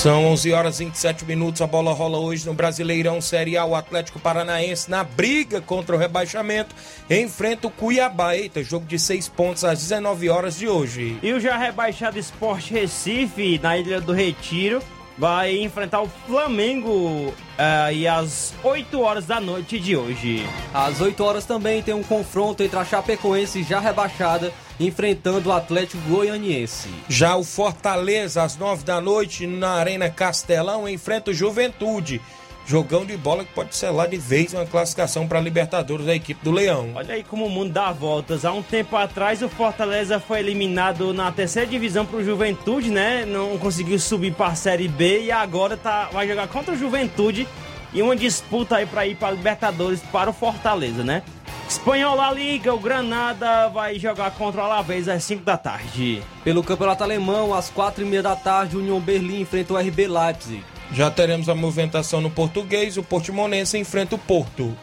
[0.00, 1.60] São 11 horas e 27 minutos.
[1.60, 3.66] A bola rola hoje no Brasileirão Série A.
[3.66, 6.74] O Atlético Paranaense, na briga contra o rebaixamento,
[7.10, 8.34] enfrenta o Cuiabá.
[8.34, 11.18] Eita, jogo de seis pontos às 19 horas de hoje.
[11.22, 14.80] E o já rebaixado Esporte Recife, na Ilha do Retiro,
[15.18, 20.46] vai enfrentar o Flamengo eh, e às 8 horas da noite de hoje.
[20.72, 24.50] Às 8 horas também tem um confronto entre a Chapecoense já rebaixada
[24.80, 26.88] enfrentando o Atlético Goianiense.
[27.08, 32.20] Já o Fortaleza, às 9 da noite, na Arena Castelão, enfrenta o Juventude.
[32.66, 36.42] Jogão de bola que pode selar de vez uma classificação para a Libertadores da equipe
[36.44, 36.92] do Leão.
[36.94, 38.44] Olha aí como o mundo dá voltas.
[38.44, 43.24] Há um tempo atrás, o Fortaleza foi eliminado na terceira divisão para o Juventude, né?
[43.26, 47.46] Não conseguiu subir para a Série B e agora tá, vai jogar contra o Juventude
[47.92, 51.22] e uma disputa aí para ir para a Libertadores para o Fortaleza, né?
[51.70, 56.20] Espanhol La Liga, o Granada vai jogar contra o Alavés às 5 da tarde.
[56.42, 60.08] Pelo Campeonato Alemão, às 4 e meia da tarde, o Union Berlim enfrenta o RB
[60.08, 60.64] Leipzig.
[60.92, 64.76] Já teremos a movimentação no português, o Portimonense enfrenta o Porto.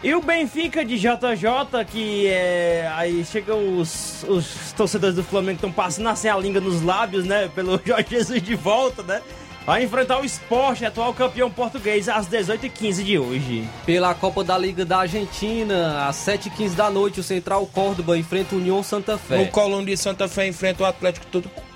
[0.00, 2.88] E o Benfica de JJ, que é.
[2.94, 7.24] Aí chega os, os torcedores do Flamengo que estão passando assim a língua nos lábios,
[7.24, 7.50] né?
[7.52, 9.20] Pelo Jorge Jesus de volta, né?
[9.64, 13.68] Vai enfrentar o Esporte, atual campeão português, às 18h15 de hoje.
[13.86, 18.58] Pela Copa da Liga da Argentina, às 7h15 da noite, o Central Córdoba enfrenta o
[18.58, 19.40] União Santa Fé.
[19.40, 21.26] O Colônia de Santa Fé enfrenta o Atlético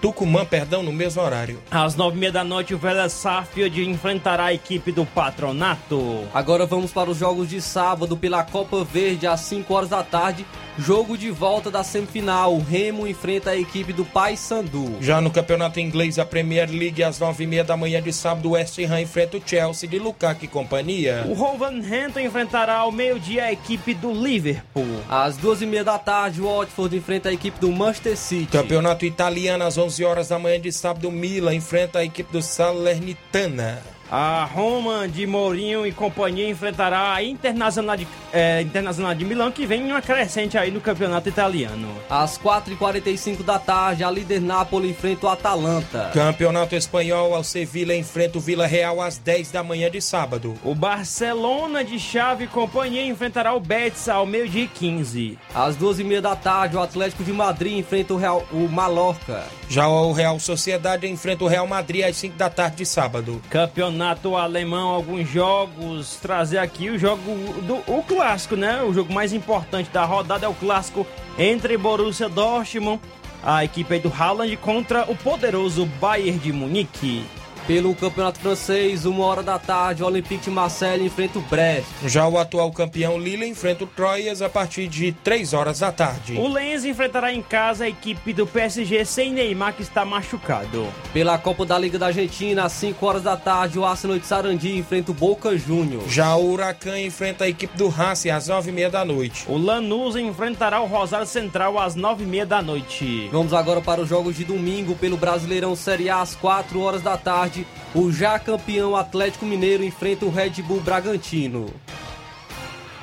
[0.01, 1.63] Tucumã, perdão, no mesmo horário.
[1.71, 6.25] Às 9h30 da noite, o Vélez Sarsfield enfrentará a equipe do Patronato.
[6.35, 10.45] Agora vamos para os jogos de sábado pela Copa Verde, às 5 horas da tarde.
[10.79, 12.55] Jogo de volta da semifinal.
[12.55, 14.97] O Remo enfrenta a equipe do Paysandu.
[15.01, 18.79] Já no campeonato inglês, a Premier League, às 9h30 da manhã de sábado, o West
[18.79, 21.25] Ham enfrenta o Chelsea de Lukaku e companhia.
[21.29, 24.87] O Wolverhampton enfrentará ao meio-dia a equipe do Liverpool.
[25.09, 28.53] Às 2h30 da tarde, o Watford enfrenta a equipe do Manchester City.
[28.53, 32.43] Campeonato italiano, às 11 horas da manhã de sábado, o Milan enfrenta a equipe do
[32.43, 33.96] Salernitana.
[34.11, 39.67] A Roma de Mourinho e companhia enfrentará a Internacional de, é, Internacional de Milão, que
[39.67, 41.89] vem em uma crescente aí no campeonato italiano.
[42.09, 46.11] Às 4h45 da tarde, a líder Napoli enfrenta o Atalanta.
[46.15, 50.55] Campeonato espanhol, o Sevilha enfrenta o Vila Real às 10 da manhã de sábado.
[50.63, 55.37] O Barcelona de Chave e companhia enfrentará o Betis ao meio-dia e 15.
[55.53, 59.45] Às 2h30 da tarde, o Atlético de Madrid enfrenta o, Real, o Mallorca.
[59.69, 63.43] Já o Real Sociedade enfrenta o Real Madrid às 5 da tarde de sábado.
[63.51, 67.23] Campeonato campeonato alemão, alguns jogos, trazer aqui o jogo
[67.63, 68.83] do o clássico, né?
[68.83, 71.07] O jogo mais importante da rodada é o clássico
[71.39, 73.01] entre Borussia Dortmund,
[73.43, 77.25] a equipe do Haaland contra o poderoso Bayern de Munique.
[77.67, 81.89] Pelo Campeonato Francês, uma hora da tarde, o Olympique de Marseille enfrenta o Brest.
[82.05, 86.35] Já o atual campeão Lille enfrenta o Troyes a partir de 3 horas da tarde.
[86.35, 90.87] O Lens enfrentará em casa a equipe do PSG sem Neymar, que está machucado.
[91.13, 94.79] Pela Copa da Liga da Argentina, às 5 horas da tarde, o Arsenal de Sarandi
[94.79, 96.13] enfrenta o Boca Juniors.
[96.13, 99.45] Já o Huracan enfrenta a equipe do Racing às 9h30 da noite.
[99.49, 103.29] O Lanús enfrentará o Rosário Central às 9h30 da noite.
[103.33, 107.17] Vamos agora para os jogos de domingo pelo Brasileirão Série A às 4 horas da
[107.17, 107.56] tarde
[107.95, 111.73] o já campeão Atlético Mineiro enfrenta o Red Bull Bragantino.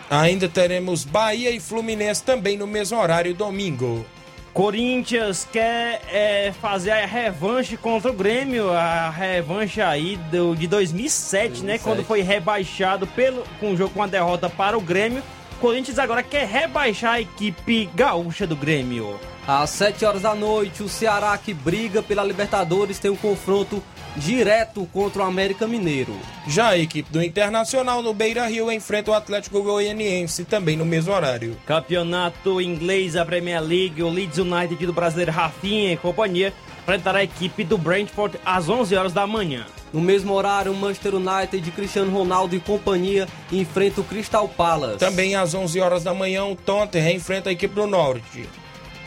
[0.10, 4.06] Ainda teremos Bahia e Fluminense também no mesmo horário domingo.
[4.54, 10.68] Corinthians quer é, fazer a revanche contra o Grêmio, a revanche aí do, de 2007,
[10.68, 11.80] 2007, né?
[11.80, 15.24] Quando foi rebaixado pelo, com o jogo com a derrota para o Grêmio.
[15.60, 19.20] Corinthians agora quer rebaixar a equipe gaúcha do Grêmio.
[19.48, 23.82] Às 7 horas da noite, o Ceará que briga pela Libertadores tem um confronto
[24.16, 26.16] direto contra o América Mineiro.
[26.48, 31.14] Já a equipe do Internacional no Beira Rio enfrenta o Atlético Goianiense também no mesmo
[31.14, 31.58] horário.
[31.66, 37.24] Campeonato inglês, a Premier League, o Leeds United do brasileiro Rafinha e companhia enfrentará a
[37.24, 39.66] equipe do Brentford às 11 horas da manhã.
[39.94, 44.98] No mesmo horário, o Manchester United de Cristiano Ronaldo e companhia enfrenta o Crystal Palace.
[44.98, 48.50] Também às 11 horas da manhã, o Tottenham enfrenta a equipe do Norte.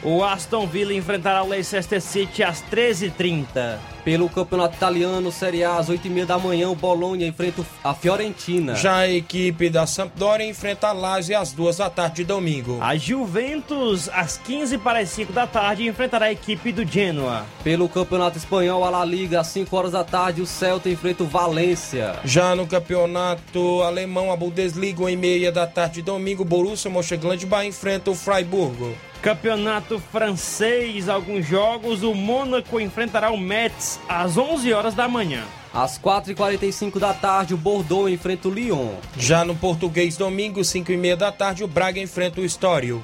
[0.02, 3.95] O Aston Villa enfrentará o Leicester City às 13h30.
[4.06, 8.76] Pelo Campeonato Italiano, Série A, às 8h30 da manhã, o Bologna enfrenta a Fiorentina.
[8.76, 12.78] Já a equipe da Sampdoria enfrenta a Lazio às 2 da tarde de domingo.
[12.80, 17.44] A Juventus, às 15 para as 5 da tarde, enfrentará a equipe do Genoa.
[17.64, 21.26] Pelo Campeonato Espanhol, a La Liga, às 5 horas da tarde, o Celta enfrenta o
[21.26, 22.14] Valência.
[22.24, 27.66] Já no Campeonato Alemão, a Bundesliga, em meia da tarde de domingo, o Borussia Mönchengladbach
[27.66, 28.94] enfrenta o Freiburgo.
[29.26, 32.04] Campeonato francês, alguns jogos.
[32.04, 35.42] O Mônaco enfrentará o Metz às 11 horas da manhã.
[35.72, 38.94] Às 4h45 da tarde, o Bordeaux enfrenta o Lyon.
[39.16, 43.02] Já no português, domingo, 5h30 da tarde, o Braga enfrenta o Estoril.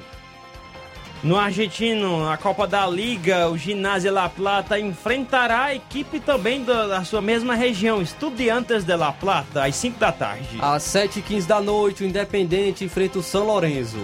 [1.23, 6.85] No argentino, a Copa da Liga, o Ginásio La Plata enfrentará a equipe também da,
[6.85, 10.57] da sua mesma região, Estudiantes de La Plata, às 5 da tarde.
[10.59, 13.99] Às 7h15 da noite, o Independente enfrenta o São Lourenço.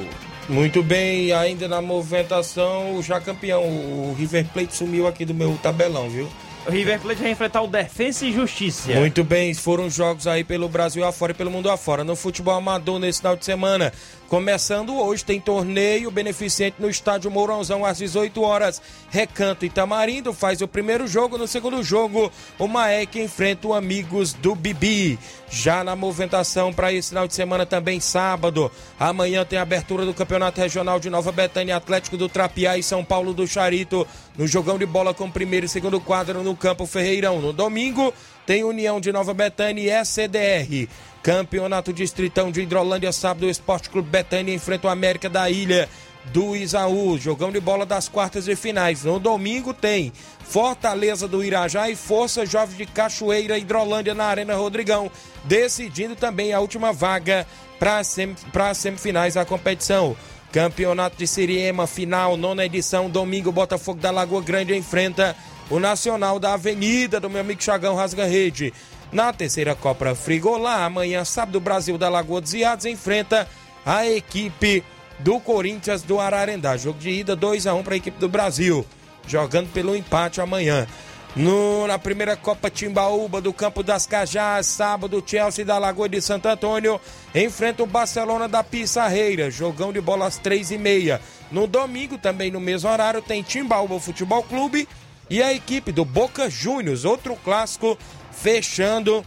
[0.48, 5.60] Muito bem, ainda na movimentação, o já campeão, o River Plate sumiu aqui do meu
[5.62, 6.30] tabelão, viu?
[6.68, 8.92] O River Plate vai enfrentar o Defensa e Justiça.
[8.94, 12.04] Muito bem, foram jogos aí pelo Brasil afora e pelo mundo afora.
[12.04, 13.92] No futebol amador nesse final de semana,
[14.30, 18.80] Começando hoje, tem torneio beneficente no estádio Mourãozão às 18 horas.
[19.10, 21.36] Recanto e Tamarindo faz o primeiro jogo.
[21.36, 25.18] No segundo jogo, o Maek enfrenta o Amigos do Bibi.
[25.50, 28.72] Já na movimentação para esse final de semana, também sábado.
[29.00, 33.34] Amanhã tem abertura do Campeonato Regional de Nova Betânia, Atlético do Trapiá e São Paulo
[33.34, 34.06] do Charito.
[34.38, 37.42] No jogão de bola com primeiro e segundo quadro no Campo Ferreirão.
[37.42, 38.14] No domingo,
[38.46, 40.88] tem União de Nova Betânia e SCDR.
[41.22, 45.90] Campeonato Distritão de Hidrolândia, sábado, o Esporte Clube Betânia enfrenta o América da Ilha
[46.26, 47.18] do Isaú.
[47.18, 49.04] Jogão de bola das quartas e finais.
[49.04, 55.12] No domingo tem Fortaleza do Irajá e Força Jovem de Cachoeira Hidrolândia na Arena Rodrigão,
[55.44, 57.46] decidindo também a última vaga
[57.78, 60.16] para as semifinais da competição.
[60.52, 65.36] Campeonato de Siriema, final, nona edição, domingo, Botafogo da Lagoa Grande enfrenta
[65.70, 68.74] o Nacional da Avenida do meu amigo Chagão Rasga Rede.
[69.12, 73.48] Na terceira Copa Frigolá, amanhã, sábado, Brasil da Lagoa dos Iados enfrenta
[73.86, 74.84] a equipe
[75.20, 76.76] do Corinthians do Ararendá.
[76.78, 78.84] Jogo de ida 2 a 1 para a equipe do Brasil,
[79.28, 80.88] jogando pelo empate amanhã.
[81.36, 86.48] No, na primeira Copa Timbaúba do Campo das Cajás, sábado, Chelsea da Lagoa de Santo
[86.48, 87.00] Antônio
[87.36, 91.22] enfrenta o Barcelona da Pissarreira, jogão de bola às três e meia.
[91.52, 94.88] No domingo, também no mesmo horário, tem Timbaúba Futebol Clube
[95.30, 97.98] e a equipe do Boca Juniors, outro clássico
[98.32, 99.24] fechando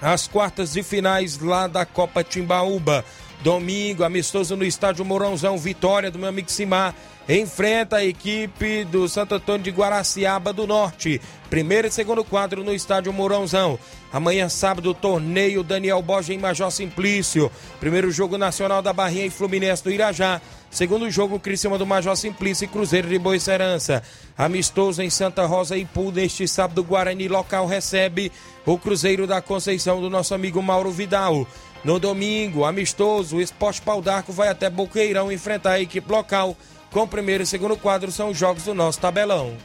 [0.00, 3.04] as quartas de finais lá da Copa Timbaúba.
[3.42, 6.94] Domingo, amistoso no estádio Mourãozão, vitória do meu amigo Simar.
[7.28, 11.20] Enfrenta a equipe do Santo Antônio de Guaraciaba do Norte.
[11.50, 13.78] Primeiro e segundo quadro no estádio Mourãozão.
[14.12, 17.50] Amanhã, sábado, torneio Daniel Borges em Major Simplício.
[17.80, 20.40] Primeiro jogo nacional da Barrinha e Fluminense do Irajá.
[20.70, 24.02] Segundo jogo, Criciúma do Major Simplício e Cruzeiro de Boa Serança.
[24.38, 28.30] Amistoso em Santa Rosa e Pul, neste sábado, Guarani local recebe
[28.64, 31.46] o Cruzeiro da Conceição do nosso amigo Mauro Vidal.
[31.84, 36.56] No domingo, amistoso, o Esporte Pau d'Arco vai até Boqueirão enfrentar a equipe local.
[36.92, 39.56] Com o primeiro e segundo quadro são os jogos do nosso tabelão.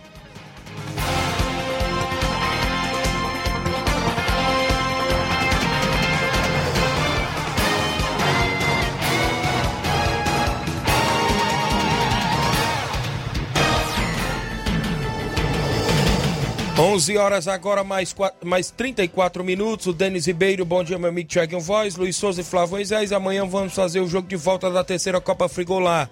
[16.87, 19.87] 11 horas agora, mais, mais 34 minutos.
[19.87, 23.11] O Denis Ribeiro, bom dia, meu amigo Thiago Voz, Luiz Souza e Flávio Moisés.
[23.11, 26.09] Amanhã vamos fazer o jogo de volta da terceira Copa Frigolá.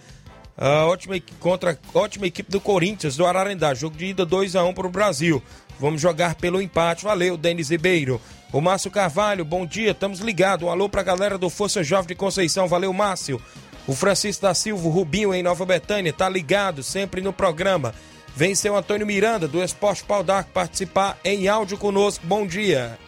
[0.58, 3.74] A ótima, contra ótima equipe do Corinthians, do Ararendá.
[3.74, 5.42] Jogo de ida 2 a 1 para o Brasil.
[5.80, 7.06] Vamos jogar pelo empate.
[7.06, 8.20] Valeu, Denis Ribeiro.
[8.52, 10.68] O Márcio Carvalho, bom dia, estamos ligados.
[10.68, 12.68] Um alô para a galera do Força Jovem de Conceição.
[12.68, 13.42] Valeu, Márcio.
[13.88, 17.96] O Francisco da Silva, Rubinho em Nova Betânia, tá ligado sempre no programa.
[18.36, 22.28] Venceu Antônio Miranda, do Esporte Pau d'Arco, participar em áudio conosco.
[22.28, 23.00] Bom dia.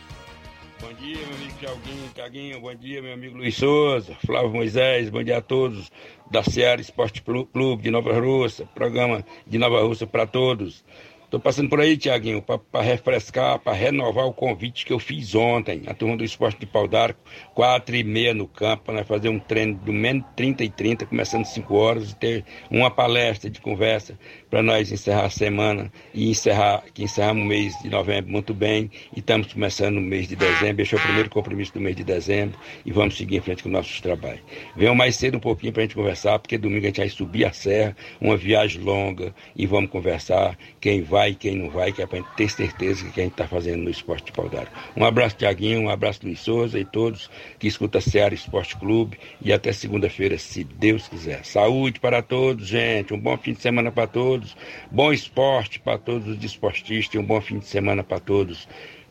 [0.80, 5.22] Bom dia, meu amigo Tiaguinho, Tiaguinho, bom dia, meu amigo Luiz Souza, Flávio Moisés, bom
[5.22, 5.92] dia a todos
[6.32, 10.86] da Seara Esporte Clube de Nova Russa, programa de Nova Russa para todos.
[11.30, 15.82] Tô passando por aí, Tiaguinho, para refrescar, para renovar o convite que eu fiz ontem.
[15.86, 17.20] A turma do esporte de pau d'arco,
[17.54, 21.44] quatro e meia no campo, nós fazer um treino do menos 30 e 30, começando
[21.44, 24.18] 5 horas, e ter uma palestra de conversa
[24.50, 28.90] para nós encerrar a semana e encerrar, que encerramos o mês de novembro muito bem.
[29.14, 30.82] E estamos começando o mês de dezembro.
[30.82, 33.68] Este é o primeiro compromisso do mês de dezembro e vamos seguir em frente com
[33.68, 34.44] nossos trabalhos.
[34.78, 37.44] Venham mais cedo um pouquinho para a gente conversar, porque domingo a gente vai subir
[37.44, 41.92] a serra, uma viagem longa, e vamos conversar quem vai vai e quem não vai,
[41.92, 44.48] que é para ter certeza que a gente está fazendo no esporte de pau
[44.96, 47.28] Um abraço, Tiaguinho, um abraço, Luiz Souza e todos
[47.58, 49.18] que escutam Seara Esporte Clube.
[49.42, 51.44] E até segunda-feira, se Deus quiser.
[51.44, 53.16] Saúde para todos, gente.
[53.16, 54.56] Um bom fim de semana para todos.
[54.92, 58.68] Bom esporte para todos os desportistas e um bom fim de semana para todos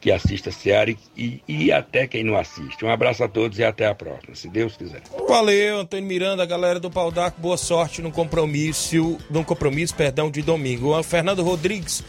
[0.06, 2.84] que assista a Seara e, e, até quem não assiste.
[2.84, 5.02] Um abraço a todos e até a próxima, se Deus quiser.
[5.28, 10.42] Valeu, Antônio Miranda, galera do Pau d'Arco, boa sorte no compromisso, no compromisso, perdão, de
[10.42, 10.96] domingo.
[10.96, 12.04] O Fernando Rodrigues,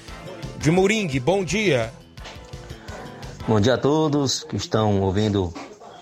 [0.59, 1.91] de Moringue, bom dia.
[3.47, 5.51] Bom dia a todos que estão ouvindo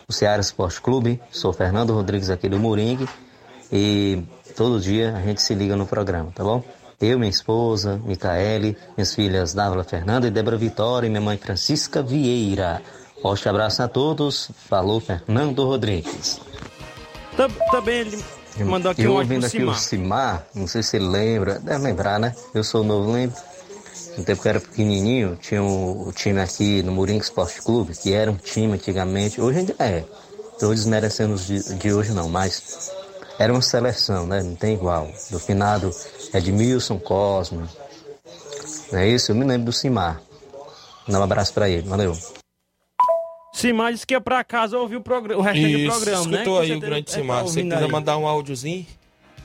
[0.05, 1.21] o Ceará Esporte Clube.
[1.31, 3.07] Sou Fernando Rodrigues aqui do Moringue
[3.71, 4.21] e
[4.53, 6.61] todo dia a gente se liga no programa, tá bom?
[6.99, 12.01] Eu, minha esposa, Micaele, minhas filhas Dávila Fernanda e Débora Vitória e minha mãe Francisca
[12.01, 12.81] Vieira.
[13.21, 14.51] Forte abraço a todos.
[14.69, 16.39] Falou Fernando Rodrigues.
[17.71, 18.11] Também
[18.63, 19.79] mandou aqui eu um ouvindo aqui o Simar.
[19.79, 22.33] Simar, não sei se ele lembra, deve lembrar, né?
[22.53, 23.35] Eu sou novo, lembro.
[24.17, 27.93] No tempo que eu era pequenininho, tinha o, o time aqui no Moringa Esporte Clube,
[27.93, 30.05] que era um time antigamente, hoje ainda é.
[30.53, 32.93] Estou desmerecendo os de, de hoje não, mas
[33.39, 34.41] era uma seleção, né?
[34.41, 35.09] Não tem igual.
[35.29, 35.91] Do finado
[36.33, 37.67] Edmilson Cosme.
[38.91, 39.31] Não é isso?
[39.31, 40.21] Eu me lembro do Simar.
[41.07, 42.17] Dá um abraço pra ele, valeu.
[43.53, 46.31] Simar disse que ia pra casa ouvir o, programa, o restante do programa, né?
[46.33, 47.37] escutou aí o grande tá Simar.
[47.37, 48.85] Se você ouvindo quiser mandar um áudiozinho,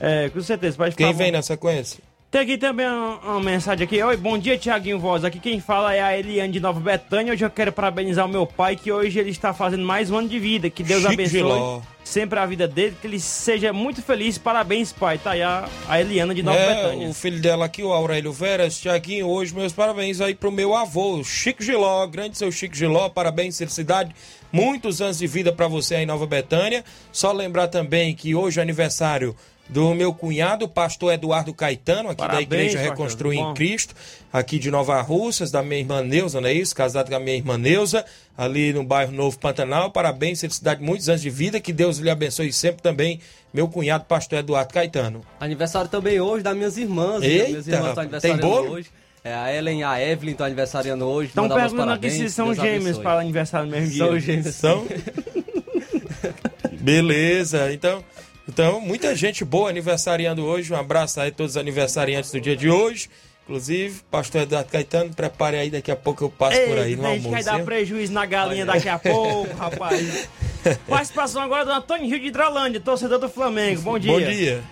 [0.00, 0.76] É, com certeza.
[0.76, 1.36] Pode quem vem bom.
[1.36, 2.00] na sequência?
[2.30, 4.00] Tem aqui também uma, uma mensagem aqui.
[4.00, 5.24] Oi, bom dia, Tiaguinho Voz.
[5.24, 7.32] Aqui quem fala é a Eliane de Nova Betânia.
[7.32, 10.28] Hoje eu quero parabenizar o meu pai, que hoje ele está fazendo mais um ano
[10.28, 10.70] de vida.
[10.70, 11.80] Que Deus Chique abençoe Giló.
[12.04, 14.38] sempre a vida dele, que ele seja muito feliz.
[14.38, 15.18] Parabéns, pai.
[15.18, 17.08] Tá aí a, a Eliana de Nova É, Betânia.
[17.08, 21.24] o filho dela aqui, o Aurélio Veras, Tiaguinho, hoje meus parabéns aí pro meu avô,
[21.24, 24.14] Chico Giló, grande seu Chico Giló, parabéns, felicidade,
[24.52, 26.84] muitos anos de vida pra você aí em Nova Betânia.
[27.10, 29.34] Só lembrar também que hoje é aniversário
[29.70, 33.50] do meu cunhado, o pastor Eduardo Caetano, aqui da Parabéns, Igreja pastor, Reconstrui bom.
[33.50, 33.94] em Cristo,
[34.32, 36.74] aqui de Nova Russas, da minha irmã Neuza, não é isso?
[36.74, 38.04] Casado com a minha irmã Neuza,
[38.36, 39.90] ali no bairro Novo Pantanal.
[39.92, 43.20] Parabéns, felicidade, muitos anos de vida, que Deus lhe abençoe sempre também,
[43.54, 45.22] meu cunhado, pastor Eduardo Caetano.
[45.38, 47.22] Aniversário também hoje das minhas irmãs.
[47.22, 48.70] Eita, minhas irmãs estão tem aniversariando bolo?
[48.72, 48.90] hoje.
[49.22, 51.28] É, a Ellen e a Evelyn estão aniversariando hoje.
[51.28, 53.02] Estão perguntando aqui se são Deus gêmeos abençoe.
[53.02, 54.04] para aniversário no mesmo dia.
[54.06, 54.54] São gêmeos.
[54.54, 54.86] São?
[56.80, 58.02] Beleza, então,
[58.50, 60.72] então muita gente boa aniversariando hoje.
[60.72, 63.08] Um abraço aí a todos os aniversariantes do dia de hoje.
[63.44, 67.14] Inclusive, pastor Eduardo Caetano, prepare aí, daqui a pouco eu passo por aí no Ei,
[67.14, 67.44] gente, vai almoço.
[67.44, 70.28] dar prejuízo na galinha daqui a pouco, rapaz.
[70.86, 73.80] Participação agora do Antônio Rio de Hidrolândia, torcedor do Flamengo.
[73.82, 74.12] Bom dia.
[74.12, 74.62] Bom dia.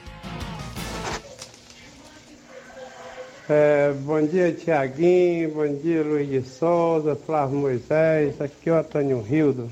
[3.49, 5.51] É, bom dia, Tiaguinho.
[5.51, 8.41] Bom dia, Luiz de Souza, Flávio Moisés.
[8.41, 9.71] Aqui é o Antônio Rildo.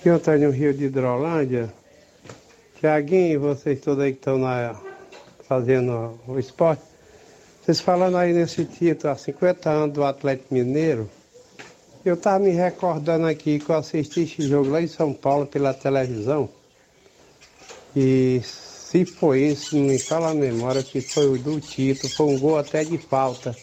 [0.00, 1.70] Aqui é Antônio Rio de Hidrolândia.
[2.80, 4.74] Tiaguinho, vocês todos aí que estão na-
[5.46, 6.82] fazendo o esporte.
[7.60, 11.06] Vocês falando aí nesse título, há 50 anos do Atlético Mineiro.
[12.02, 15.74] Eu estava me recordando aqui que eu assisti esse jogo lá em São Paulo pela
[15.74, 16.48] televisão.
[17.94, 22.26] E se foi isso, não me fala a memória que foi o do título, foi
[22.26, 23.54] um gol até de falta.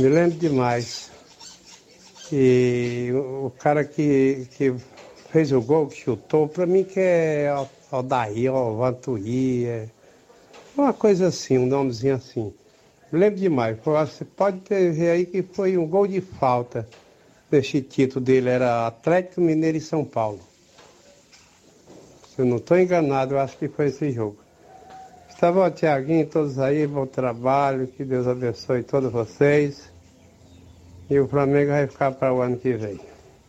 [0.00, 1.07] Me lembro demais.
[2.32, 4.74] E o cara que, que
[5.30, 7.52] fez o gol, que chutou, pra mim que é
[7.90, 9.88] Aldair, Vantuí, é
[10.76, 12.52] uma coisa assim, um nomezinho assim.
[13.10, 13.78] Lembro demais.
[13.82, 16.86] Você pode ver aí que foi um gol de falta.
[17.50, 20.40] Esse título dele era Atlético Mineiro e São Paulo.
[22.28, 24.36] Se eu não estou enganado, eu acho que foi esse jogo.
[25.30, 29.90] Está bom, Tiaguinho, todos aí, bom trabalho, que Deus abençoe todos vocês.
[31.10, 33.00] E o Flamengo vai ficar para o ano que vem.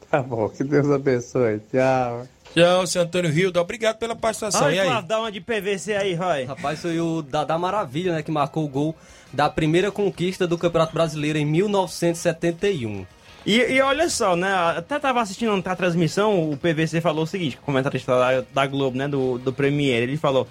[0.10, 1.62] Tá bom, que Deus abençoe.
[1.72, 2.28] Tchau.
[2.54, 3.60] Tchau, seu Antônio Rildo.
[3.60, 4.68] Obrigado pela participação.
[4.68, 5.04] Ai, e aí?
[5.04, 6.46] Dá uma de PVC aí, Roy.
[6.46, 8.96] Rapaz, foi o Dada Maravilha, né, que marcou o gol
[9.32, 13.06] da primeira conquista do Campeonato Brasileiro em 1971.
[13.46, 14.52] E, e olha só, né?
[14.76, 18.98] Até tava assistindo a transmissão, o PVC falou o seguinte, o comentarista da, da Globo,
[18.98, 19.08] né?
[19.08, 20.48] Do, do Premier, ele falou.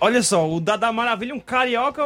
[0.00, 2.02] Olha só, o Dada Maravilha, um carioca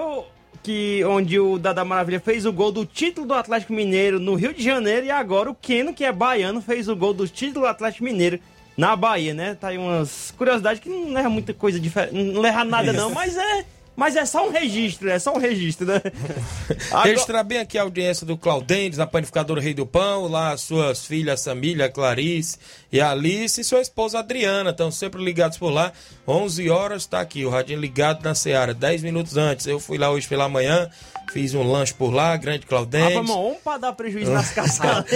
[0.62, 4.52] que, onde o Dada Maravilha fez o gol do título do Atlético Mineiro no Rio
[4.52, 7.70] de Janeiro e agora o Keno, que é baiano, fez o gol do título do
[7.70, 8.38] Atlético Mineiro
[8.76, 9.54] na Bahia, né?
[9.54, 13.36] Tá aí umas curiosidades que não leva muita coisa diferente, não leva nada não, mas
[13.36, 13.64] é,
[14.00, 16.00] mas é só um registro, é só um registro, né?
[17.04, 21.04] Registrar bem aqui a audiência do Claudentes, na panificadora Rei do Pão, lá as suas
[21.04, 22.56] filhas, Samília, Clarice
[22.90, 25.92] e Alice e sua esposa Adriana, estão sempre ligados por lá.
[26.26, 29.66] 11 horas está aqui, o radinho ligado na Seara, 10 minutos antes.
[29.66, 30.88] Eu fui lá hoje pela manhã,
[31.32, 33.14] fiz um lanche por lá, grande Ah, Claudentes.
[33.14, 35.10] vamos, vamos pra dar prejuízo nas cascadas.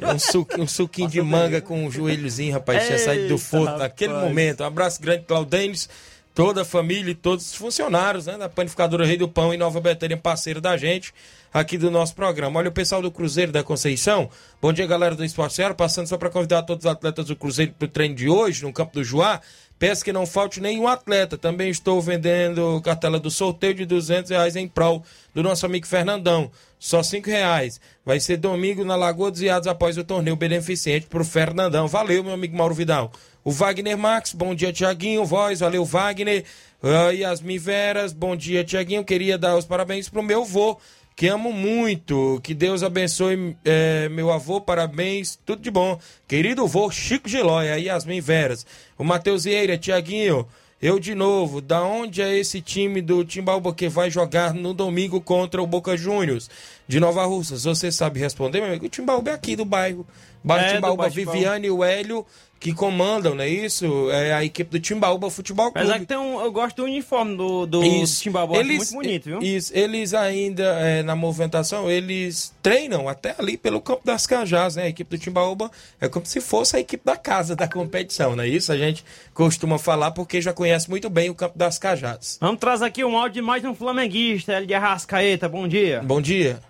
[0.00, 4.12] Um, suqui- um suquinho de manga com um joelhozinho, rapaz, tinha saído do forno naquele
[4.14, 4.62] momento.
[4.62, 5.88] Um abraço grande, Claudênis,
[6.34, 9.80] toda a família e todos os funcionários né, da Panificadora Rei do Pão em Nova
[9.80, 11.12] Betânia, parceiro da gente
[11.52, 12.58] aqui do nosso programa.
[12.58, 14.30] Olha o pessoal do Cruzeiro da Conceição.
[14.60, 15.74] Bom dia, galera do Esporte Seara.
[15.74, 18.72] Passando só para convidar todos os atletas do Cruzeiro para o treino de hoje, no
[18.72, 19.40] Campo do Juá.
[19.78, 21.36] Peço que não falte nenhum atleta.
[21.36, 25.04] Também estou vendendo cartela do sorteio de 200 reais em prol
[25.34, 26.50] do nosso amigo Fernandão.
[26.78, 27.80] Só 5 reais.
[28.04, 31.86] Vai ser domingo na Lagoa dos Iados após o torneio beneficente pro Fernandão.
[31.86, 33.12] Valeu, meu amigo Mauro Vidal.
[33.44, 35.24] O Wagner Max, bom dia, Tiaguinho.
[35.24, 36.44] Voz, valeu, Wagner.
[36.82, 39.04] Ah, Yasmin Veras, bom dia, Tiaguinho.
[39.04, 40.78] Queria dar os parabéns pro meu avô,
[41.16, 42.40] que amo muito.
[42.42, 45.98] Que Deus abençoe eh, meu avô, parabéns, tudo de bom.
[46.28, 48.64] Querido avô Chico Gilóia, Yasmin Veras.
[48.96, 50.46] O Matheus Vieira, Tiaguinho.
[50.80, 55.20] Eu de novo, da onde é esse time do Timbaúba que vai jogar no domingo
[55.20, 56.50] contra o Boca Juniors
[56.88, 57.62] de Nova Russas?
[57.62, 58.86] Você sabe responder, meu amigo?
[58.86, 60.04] O Timbaúba é aqui do bairro,
[60.42, 61.08] Bora É, Timbaúba.
[61.08, 62.26] Viviane e o Hélio
[62.62, 64.08] que comandam, não é isso?
[64.12, 65.80] É a equipe do Timbaúba Futebol Clube.
[65.80, 68.22] Apesar que tem um, eu gosto do uniforme do, do Isso.
[68.22, 69.42] Timbaúba, eles, muito bonito, viu?
[69.42, 74.84] Isso, eles ainda, é, na movimentação, eles treinam até ali pelo campo das Cajás, né?
[74.84, 78.44] A equipe do Timbaúba é como se fosse a equipe da casa da competição, não
[78.44, 78.70] é isso?
[78.70, 79.04] A gente
[79.34, 82.38] costuma falar porque já conhece muito bem o campo das Cajás.
[82.40, 86.00] Vamos trazer aqui um áudio de mais um flamenguista, ele de Arrascaeta, bom dia.
[86.04, 86.60] Bom dia.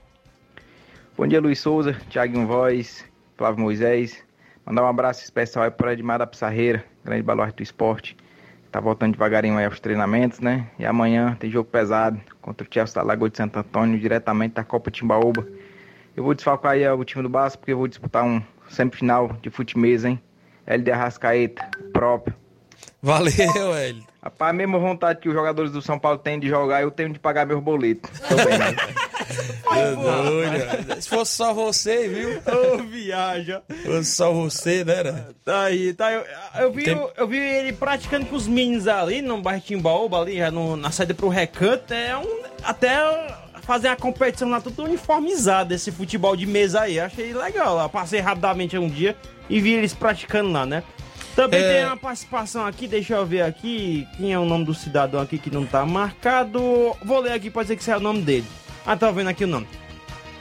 [1.18, 3.04] Bom dia, Luiz Souza, Thiago Voz,
[3.36, 4.31] Flávio Moisés.
[4.64, 8.16] Mandar um abraço especial aí para Edmar da Pissarreira, grande baluarte do esporte.
[8.70, 10.66] Tá voltando devagarinho aí aos treinamentos, né?
[10.78, 14.64] E amanhã tem jogo pesado contra o Chelsea da Lagoa de Santo Antônio, diretamente da
[14.64, 15.46] Copa Timbaúba.
[16.16, 19.50] Eu vou desfalcar aí o time do Basco, porque eu vou disputar um semifinal de
[19.50, 20.20] fute-mesa, hein?
[20.66, 22.34] LD Arrascaeta, próprio.
[23.02, 24.11] Valeu, Hélio.
[24.22, 27.12] Rapaz, a mesma vontade que os jogadores do São Paulo têm de jogar, eu tenho
[27.12, 28.08] de pagar meus boletos.
[28.20, 28.76] Tô bem, né?
[29.72, 31.00] Meu doido.
[31.02, 32.40] Se fosse só você, viu?
[32.46, 33.62] Ô, viaja.
[33.68, 34.94] Se fosse só você, né?
[34.98, 35.28] Era?
[35.44, 36.12] Tá aí, tá.
[36.12, 36.24] Eu,
[36.60, 40.20] eu, vi, Tem- eu, eu vi ele praticando com os meninos ali, no bairro Timbaúba,
[40.20, 41.92] ali, já no- na saída pro recanto.
[41.94, 42.42] É um.
[42.62, 42.90] Até
[43.62, 47.00] fazer a competição lá, tudo uniformizado, esse futebol de mesa aí.
[47.00, 47.88] Achei legal lá.
[47.88, 49.16] Passei rapidamente um dia
[49.48, 50.82] e vi eles praticando lá, né?
[51.34, 51.74] Também É.
[51.76, 54.06] tem uma participação aqui, deixa eu ver aqui.
[54.16, 56.60] Quem é o nome do cidadão aqui que não tá marcado?
[57.04, 58.46] Vou ler aqui, pode ser que seja o nome dele.
[58.84, 59.66] Ah, tá vendo aqui o nome.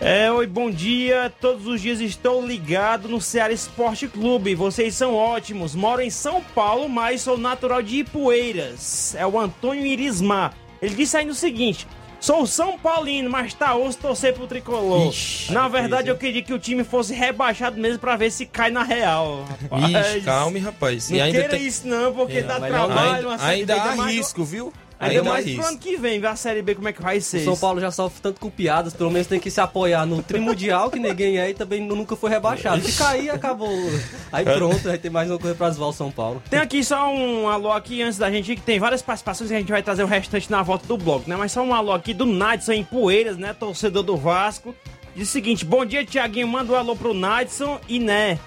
[0.01, 1.31] É, oi, bom dia.
[1.39, 4.55] Todos os dias estou ligado no Ceará Esporte Clube.
[4.55, 5.75] Vocês são ótimos.
[5.75, 9.15] Moro em São Paulo, mas sou natural de Ipueiras.
[9.15, 10.53] É o Antônio Irismar.
[10.81, 11.87] Ele disse aí no seguinte:
[12.21, 15.09] Sou São Paulino, mas tá osso torcer pro tricolor.
[15.09, 18.69] Ixi, na verdade, eu queria que o time fosse rebaixado mesmo pra ver se cai
[18.69, 19.43] na real.
[19.71, 20.07] rapaz.
[20.15, 21.09] Ixi, calme, rapaz.
[21.09, 21.65] Não E ainda queira tem...
[21.67, 23.29] isso não, porque É, dá trabalho.
[23.31, 24.71] Ainda, ainda há mais- risco, viu?
[25.01, 27.39] Ainda, mais pro ano que vem, ver a Série B como é que vai ser.
[27.39, 30.21] O São Paulo já sofre tanto com piadas, pelo menos tem que se apoiar no
[30.21, 32.81] Trimundial, que ninguém aí também nunca foi rebaixado.
[32.83, 33.75] Se cair, acabou.
[34.31, 36.41] Aí pronto, vai ter mais uma coisa pra zoar o São Paulo.
[36.49, 39.59] Tem aqui só um alô aqui antes da gente, que tem várias participações que a
[39.59, 41.35] gente vai trazer o restante na volta do bloco, né?
[41.35, 43.53] Mas só um alô aqui do Nadson em Poeiras, né?
[43.53, 44.75] Torcedor do Vasco.
[45.15, 46.47] Diz o seguinte: bom dia, Tiaguinho.
[46.47, 48.39] Manda um alô pro Nadson e né.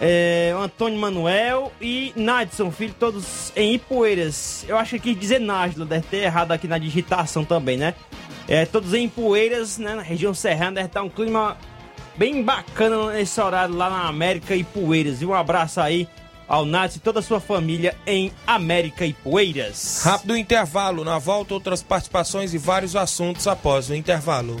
[0.00, 4.64] É, Antônio Manuel e Nadson, filho, todos em Ipueiras.
[4.68, 7.94] Eu acho que quis dizer Nájila, deve ter errado aqui na digitação também, né?
[8.48, 9.94] É, todos em Ipueiras, né?
[9.94, 11.56] Na região serrana, deve estar um clima
[12.16, 15.22] bem bacana nesse horário lá na América Poeiras.
[15.22, 16.08] E um abraço aí
[16.46, 20.02] ao Nath e toda a sua família em América Poeiras.
[20.04, 21.04] Rápido intervalo.
[21.04, 24.60] Na volta, outras participações e vários assuntos após o intervalo.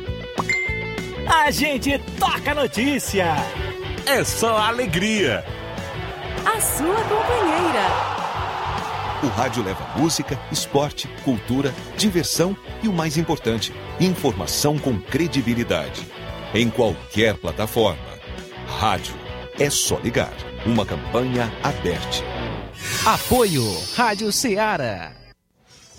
[1.27, 3.35] A gente toca notícia.
[4.05, 5.45] É só alegria.
[6.45, 8.11] A sua companheira.
[9.23, 16.07] O rádio leva música, esporte, cultura, diversão e o mais importante, informação com credibilidade.
[16.53, 18.19] Em qualquer plataforma.
[18.79, 19.13] Rádio.
[19.59, 20.33] É só ligar.
[20.65, 22.23] Uma campanha aberta.
[23.05, 23.63] Apoio
[23.95, 25.21] Rádio Ceará.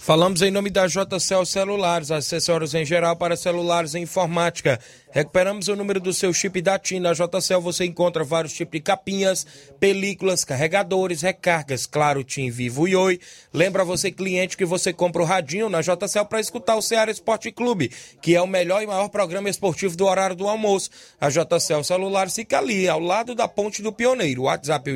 [0.05, 4.81] Falamos em nome da JCL Celulares, acessórios em geral para celulares e informática.
[5.13, 6.99] Recuperamos o número do seu chip da TIM.
[6.99, 9.47] Na JCL você encontra vários tipos de capinhas,
[9.79, 13.21] películas, carregadores, recargas, claro, TIM Vivo e Oi.
[13.53, 17.53] Lembra você, cliente, que você compra o radinho na JCL para escutar o Ceará Esporte
[17.53, 17.93] Clube,
[18.23, 20.89] que é o melhor e maior programa esportivo do horário do almoço.
[21.21, 24.45] A JCL Celulares fica ali, ao lado da Ponte do Pioneiro.
[24.45, 24.91] WhatsApp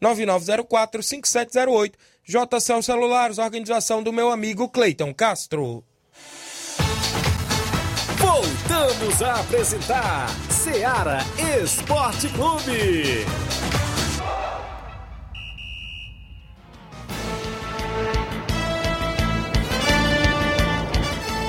[0.00, 1.92] 889-9904-5708.
[2.24, 5.82] JCL Celulares, organização do meu amigo Cleiton Castro.
[8.32, 11.18] Voltamos a apresentar Seara
[11.62, 13.26] Esporte Clube.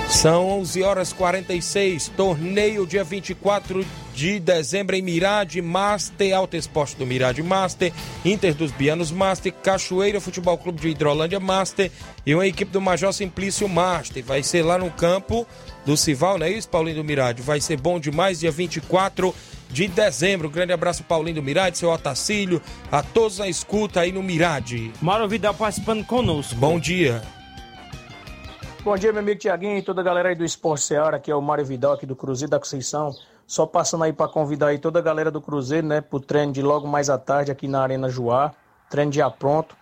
[0.10, 7.06] São 11 horas 46, torneio dia 24 de dezembro em Mirade, Master, Alto Esporte do
[7.06, 7.92] Mirade Master,
[8.24, 11.92] Inter dos Bianos Master, Cachoeira Futebol Clube de Hidrolândia Master
[12.26, 14.24] e uma equipe do Major Simplício Master.
[14.24, 15.48] Vai ser lá no campo
[15.86, 17.42] do Cival, não é isso, Paulinho do Mirade?
[17.42, 19.34] Vai ser bom demais, dia 24
[19.70, 20.50] de dezembro.
[20.50, 22.62] Grande abraço, Paulinho do Mirade, seu Otacílio,
[22.92, 24.92] a todos na escuta aí no Mirade.
[25.02, 26.56] Mauro Vidal participando conosco.
[26.56, 27.22] Bom dia.
[28.84, 31.36] Bom dia, meu amigo Tiaguinho e toda a galera aí do Esporte Seara, aqui é
[31.36, 33.16] o Mário Vidal aqui do Cruzeiro da Conceição.
[33.46, 36.62] Só passando aí para convidar aí toda a galera do Cruzeiro, né, pro treino de
[36.62, 38.52] logo mais à tarde aqui na Arena Joá,
[38.90, 39.76] treino já pronto,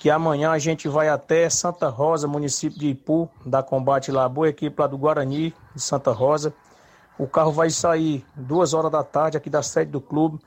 [0.00, 4.48] que amanhã a gente vai até Santa Rosa, município de Ipu, da combate lá, boa
[4.48, 6.52] equipe lá do Guarani, de Santa Rosa.
[7.18, 10.40] O carro vai sair duas horas da tarde aqui da sede do clube,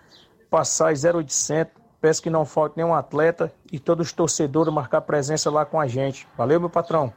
[0.49, 5.66] passar 0800, peço que não falte nenhum atleta e todos os torcedores marcar presença lá
[5.66, 6.28] com a gente.
[6.36, 7.13] Valeu, meu patrão?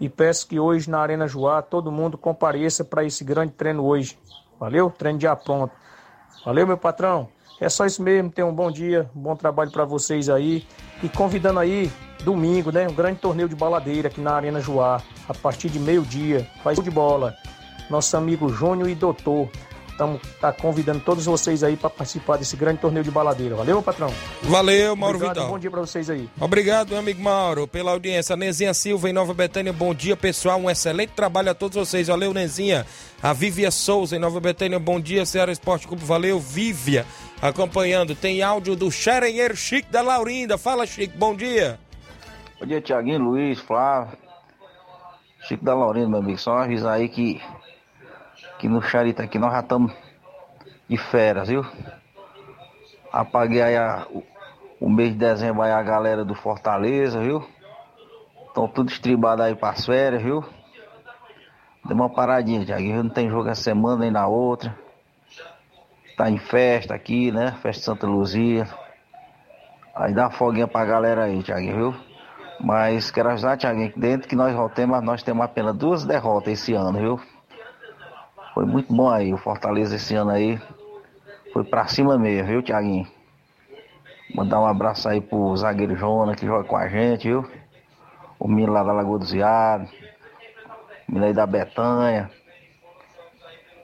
[0.00, 4.18] e peço que hoje na Arena Joá todo mundo compareça para esse grande treino hoje.
[4.58, 4.90] Valeu?
[4.90, 5.72] Treino já pronto.
[6.44, 7.28] Valeu, meu patrão.
[7.60, 8.30] É só isso mesmo.
[8.30, 10.66] Tenham um bom dia, um bom trabalho para vocês aí.
[11.02, 11.90] E convidando aí,
[12.24, 12.88] domingo, né?
[12.88, 16.46] Um grande torneio de baladeira aqui na Arena Joá, a partir de meio-dia.
[16.62, 17.34] Faz de bola.
[17.90, 19.48] Nosso amigo Júnior e Doutor.
[19.98, 23.56] Estamos tá convidando todos vocês aí para participar desse grande torneio de baladeira.
[23.56, 24.14] Valeu, patrão?
[24.44, 25.50] Valeu, Mauro Obrigado, Vidal.
[25.50, 26.30] Bom dia para vocês aí.
[26.40, 28.36] Obrigado, meu amigo Mauro, pela audiência.
[28.36, 30.60] Nezinha Silva em Nova Betânia, bom dia, pessoal.
[30.60, 32.06] Um excelente trabalho a todos vocês.
[32.06, 32.86] Valeu, Nezinha.
[33.20, 35.26] A Vívia Souza em Nova Betânia, bom dia.
[35.26, 36.38] Ceará Esporte Clube, valeu.
[36.38, 37.04] Vívia
[37.42, 38.14] acompanhando.
[38.14, 40.56] Tem áudio do xerenheiro Chico da Laurinda.
[40.56, 41.76] Fala, Chico, bom dia.
[42.60, 44.16] Bom dia, Tiaguinho, Luiz, Flávio.
[45.48, 46.38] Chico da Laurinda, meu amigo.
[46.38, 47.40] Só avisar aí que,
[48.58, 49.92] que no Charita aqui nós já estamos
[50.88, 51.64] de férias, viu?
[53.12, 54.22] Apaguei aí a, o,
[54.80, 57.46] o mês de dezembro aí a galera do Fortaleza, viu?
[58.48, 60.44] Estão tudo estribado aí pras férias, viu?
[61.84, 63.04] Deu uma paradinha, Tiaguinho.
[63.04, 64.76] Não tem jogo essa semana nem na outra.
[66.16, 67.52] Tá em festa aqui, né?
[67.62, 68.66] Festa de Santa Luzia.
[69.94, 71.94] Aí dá uma folguinha pra galera aí, Tiaguinho, viu?
[72.60, 76.74] Mas quero avisar, Tiaguinho, que dentro que nós voltemos, nós temos apenas duas derrotas esse
[76.74, 77.20] ano, viu?
[78.58, 80.60] Foi muito bom aí, o Fortaleza esse ano aí.
[81.52, 83.06] Foi pra cima mesmo, viu, Tiaguinho?
[84.34, 87.48] Mandar um abraço aí pro zagueiro Jona que joga com a gente, viu?
[88.36, 89.88] O menino lá da Lagoa do Ziado.
[91.06, 92.32] O menino aí da Betanha.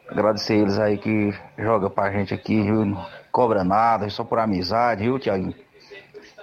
[0.09, 2.85] Agradecer eles aí que joga pra gente aqui, viu?
[2.85, 5.55] Não cobra nada, só por amizade, viu, Tiaguinho?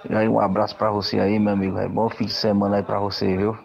[0.08, 1.78] E aí um abraço pra você aí, meu amigo.
[1.78, 3.58] É bom fim de semana aí pra você, viu?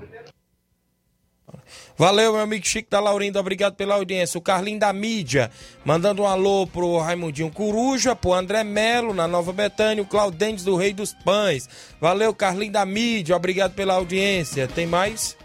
[1.97, 4.37] Valeu, meu amigo Chico da Laurinda, obrigado pela audiência.
[4.37, 5.49] O Carlinho da Mídia,
[5.83, 10.75] mandando um alô pro Raimundinho Coruja, pro André Melo, na Nova Betânia, o Claudentes do
[10.75, 11.67] Rei dos Pães.
[11.99, 14.67] Valeu, Carlinho da Mídia, obrigado pela audiência.
[14.67, 15.35] Tem mais?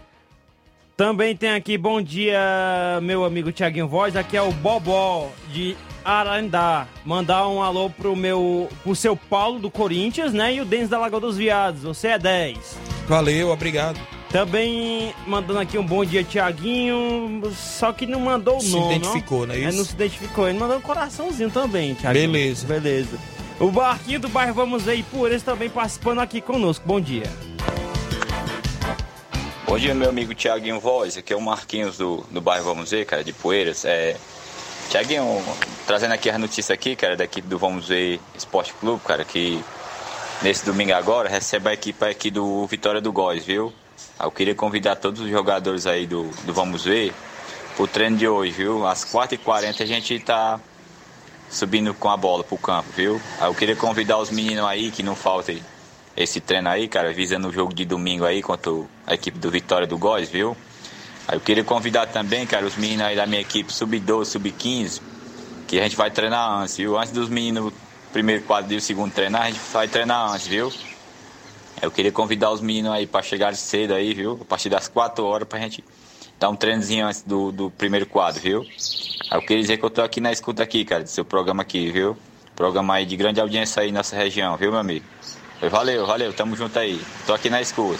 [0.95, 2.39] Também tem aqui, bom dia,
[3.01, 4.15] meu amigo Tiaguinho Voz.
[4.15, 5.75] Aqui é o Bobó de
[6.05, 6.87] Arandá.
[7.03, 10.53] Mandar um alô pro meu, pro seu Paulo do Corinthians, né?
[10.53, 11.81] E o Denis da Lagoa dos Viados.
[11.81, 12.77] Você é 10.
[13.07, 13.99] Valeu, obrigado.
[14.33, 17.39] Também mandando aqui um bom dia, Tiaguinho.
[17.55, 18.95] Só que não mandou o Se nome.
[18.95, 19.45] identificou, ó.
[19.45, 19.77] não é É, isso?
[19.77, 20.49] não se identificou.
[20.49, 22.31] Ele mandou um coraçãozinho também, Tiaguinho.
[22.31, 22.65] Beleza.
[22.65, 23.19] Beleza.
[23.59, 26.83] O Barquinho do bairro Vamos Ver e por eles também participando aqui conosco.
[26.83, 27.25] Bom dia.
[29.67, 31.15] Bom dia, meu amigo Tiaguinho Voz.
[31.15, 33.85] Aqui é o Marquinhos do, do bairro Vamos Ver, cara, de Poeiras.
[33.85, 34.17] É,
[34.89, 35.43] Tiaguinho,
[35.85, 39.63] trazendo aqui a notícia aqui, cara, da equipe do Vamos Ver Esporte Clube, cara, que
[40.41, 43.71] nesse domingo agora recebe a equipe aqui do Vitória do Góis, viu?
[44.23, 47.13] Eu queria convidar todos os jogadores aí do, do Vamos Ver
[47.75, 48.87] pro treino de hoje, viu?
[48.87, 50.59] Às 4h40 a gente tá
[51.49, 53.21] subindo com a bola pro campo, viu?
[53.41, 55.61] Eu queria convidar os meninos aí que não faltem
[56.15, 58.71] esse treino aí, cara, visando o jogo de domingo aí contra
[59.05, 60.55] a equipe do Vitória do Góis, viu?
[61.27, 65.01] Aí eu queria convidar também, cara, os meninos aí da minha equipe sub-12, sub-15,
[65.67, 66.97] que a gente vai treinar antes, viu?
[66.97, 67.73] Antes dos meninos,
[68.11, 70.71] primeiro quadro e o segundo treinar, a gente vai treinar antes, viu?
[71.83, 74.39] Eu queria convidar os meninos aí pra chegar cedo aí, viu?
[74.41, 75.83] A partir das 4 horas pra gente
[76.39, 78.65] dar um treinozinho antes do, do primeiro quadro, viu?
[79.29, 81.91] Eu queria dizer que eu tô aqui na escuta aqui, cara, do seu programa aqui,
[81.91, 82.17] viu?
[82.55, 85.05] Programa aí de grande audiência aí nessa região, viu, meu amigo?
[85.69, 87.01] Valeu, valeu, tamo junto aí.
[87.27, 87.99] Tô aqui na escuta.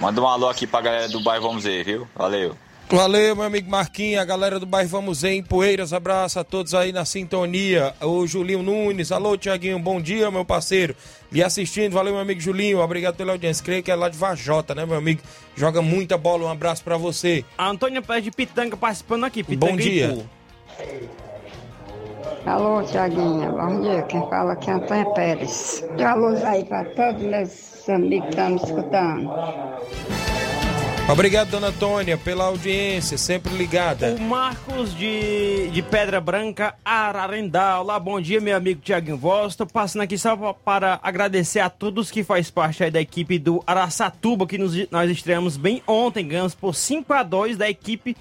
[0.00, 2.08] Manda um alô aqui pra galera do bairro Vamos Ver, viu?
[2.14, 2.56] Valeu.
[2.92, 6.90] Valeu, meu amigo Marquinhos, a galera do bairro Vamos em Poeiras, abraço a todos aí
[6.90, 7.94] na sintonia.
[8.00, 10.96] O Julinho Nunes, alô Tiaguinho, bom dia, meu parceiro.
[11.30, 13.64] Me assistindo, valeu, meu amigo Julinho, obrigado pela audiência.
[13.64, 15.22] Creio que é lá de Vajota, né, meu amigo?
[15.54, 17.44] Joga muita bola, um abraço pra você.
[17.56, 19.44] A Antônia Pérez de Pitanga participando aqui.
[19.44, 20.26] Pitanga Bom e dia.
[22.44, 24.02] Alô, Tiaguinha, bom dia.
[24.02, 25.84] Quem fala aqui é Antônia Pérez.
[25.96, 30.29] E alô aí para todos meus amigos que estão me escutando.
[31.10, 34.14] Obrigado, dona Antônia, pela audiência, sempre ligada.
[34.14, 37.80] O Marcos de, de Pedra Branca, Ararendá.
[37.80, 39.54] Olá, bom dia, meu amigo Tiaguinho Voz.
[39.54, 44.46] Estou passando aqui só para agradecer a todos que faz parte da equipe do Araçatuba,
[44.46, 46.28] que nos, nós estreamos bem ontem.
[46.28, 48.16] Ganhamos por 5 a 2 da equipe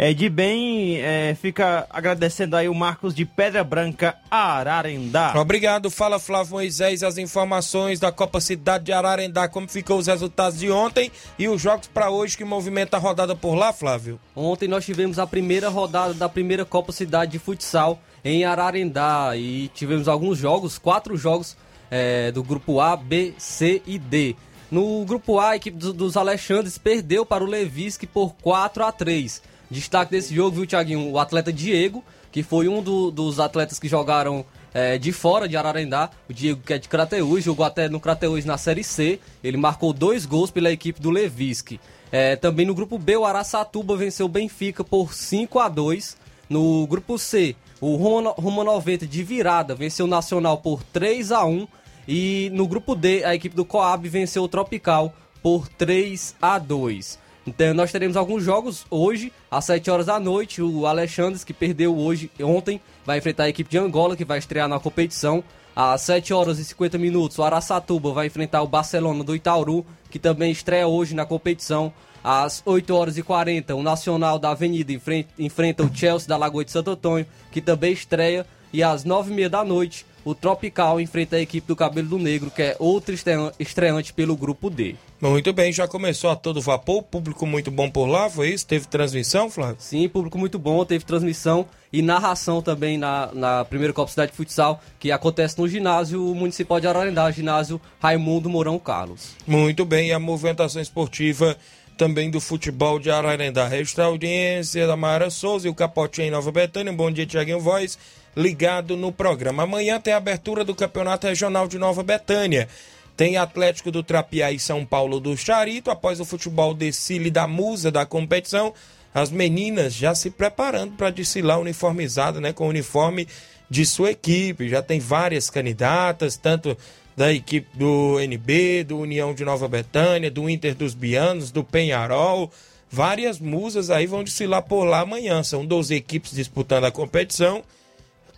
[0.00, 0.98] é, de bem.
[1.02, 5.34] É, fica agradecendo aí o Marcos de Pedra Branca, Ararendá.
[5.36, 10.58] Obrigado, fala Flávio Moisés, as informações da Copa Cidade de Ararendá, como ficou os resultados
[10.58, 14.18] de ontem e os jogos para hoje que movimenta a rodada por lá, Flávio.
[14.34, 19.68] Ontem nós tivemos a primeira rodada da primeira Copa Cidade de Futsal em Ararendá e
[19.68, 21.58] tivemos alguns jogos, quatro jogos
[21.90, 24.34] é, do grupo A, B, C e D.
[24.70, 29.49] No grupo A, a equipe dos Alexandres perdeu para o Levisque por 4 a 3.
[29.70, 31.10] Destaque desse jogo, viu, Thiaguinho?
[31.10, 34.44] O atleta Diego, que foi um do, dos atletas que jogaram
[34.74, 36.10] é, de fora de Ararendá.
[36.28, 39.20] O Diego, que é de Crateús, jogou até no Crateús na Série C.
[39.44, 41.80] Ele marcou dois gols pela equipe do Levisque.
[42.10, 46.16] É, também no grupo B, o Araçatuba venceu o Benfica por 5 a 2
[46.48, 51.68] No grupo C, o Roma 90 de virada venceu o Nacional por 3 a 1
[52.08, 57.29] E no grupo D, a equipe do Coab venceu o Tropical por 3 a 2
[57.46, 60.62] então nós teremos alguns jogos hoje, às 7 horas da noite.
[60.62, 64.68] O Alexandre, que perdeu hoje, ontem, vai enfrentar a equipe de Angola, que vai estrear
[64.68, 65.42] na competição.
[65.74, 70.18] Às 7 horas e 50 minutos, o Araçatuba vai enfrentar o Barcelona do Itauru, que
[70.18, 71.92] também estreia hoje na competição.
[72.22, 76.64] Às 8 horas e 40, o Nacional da Avenida enfrenta, enfrenta o Chelsea da Lagoa
[76.64, 78.46] de Santo Antônio, que também estreia.
[78.72, 82.62] E às 9h30 da noite, o Tropical enfrenta a equipe do Cabelo do Negro, que
[82.62, 83.14] é outro
[83.58, 84.96] estreante pelo grupo D.
[85.20, 88.66] Muito bem, já começou a todo vapor, público muito bom por lá, foi isso?
[88.66, 89.76] Teve transmissão, Flávio?
[89.78, 94.36] Sim, público muito bom, teve transmissão e narração também na, na primeira Copa Cidade de
[94.36, 99.34] Futsal, que acontece no ginásio municipal de Ararendá, ginásio Raimundo Mourão Carlos.
[99.46, 101.56] Muito bem, e a movimentação esportiva
[101.98, 103.68] também do futebol de Ararendá.
[103.68, 106.90] Registrar a audiência da Mara Souza e o Capotinho em Nova Betânia.
[106.94, 107.98] Bom dia, Tiaguinho Voz
[108.36, 109.64] ligado no programa.
[109.64, 112.68] Amanhã tem a abertura do Campeonato Regional de Nova Betânia.
[113.16, 115.90] Tem Atlético do Trapiá e São Paulo do Charito.
[115.90, 118.72] Após o futebol desfile da musa da competição,
[119.12, 123.26] as meninas já se preparando para desfilar uniformizada, né, com o uniforme
[123.68, 124.68] de sua equipe.
[124.68, 126.76] Já tem várias candidatas, tanto
[127.16, 132.50] da equipe do NB, do União de Nova Betânia, do Inter dos Bianos, do Penharol.
[132.90, 135.42] Várias musas aí vão desfilar por lá amanhã.
[135.42, 137.62] São 12 equipes disputando a competição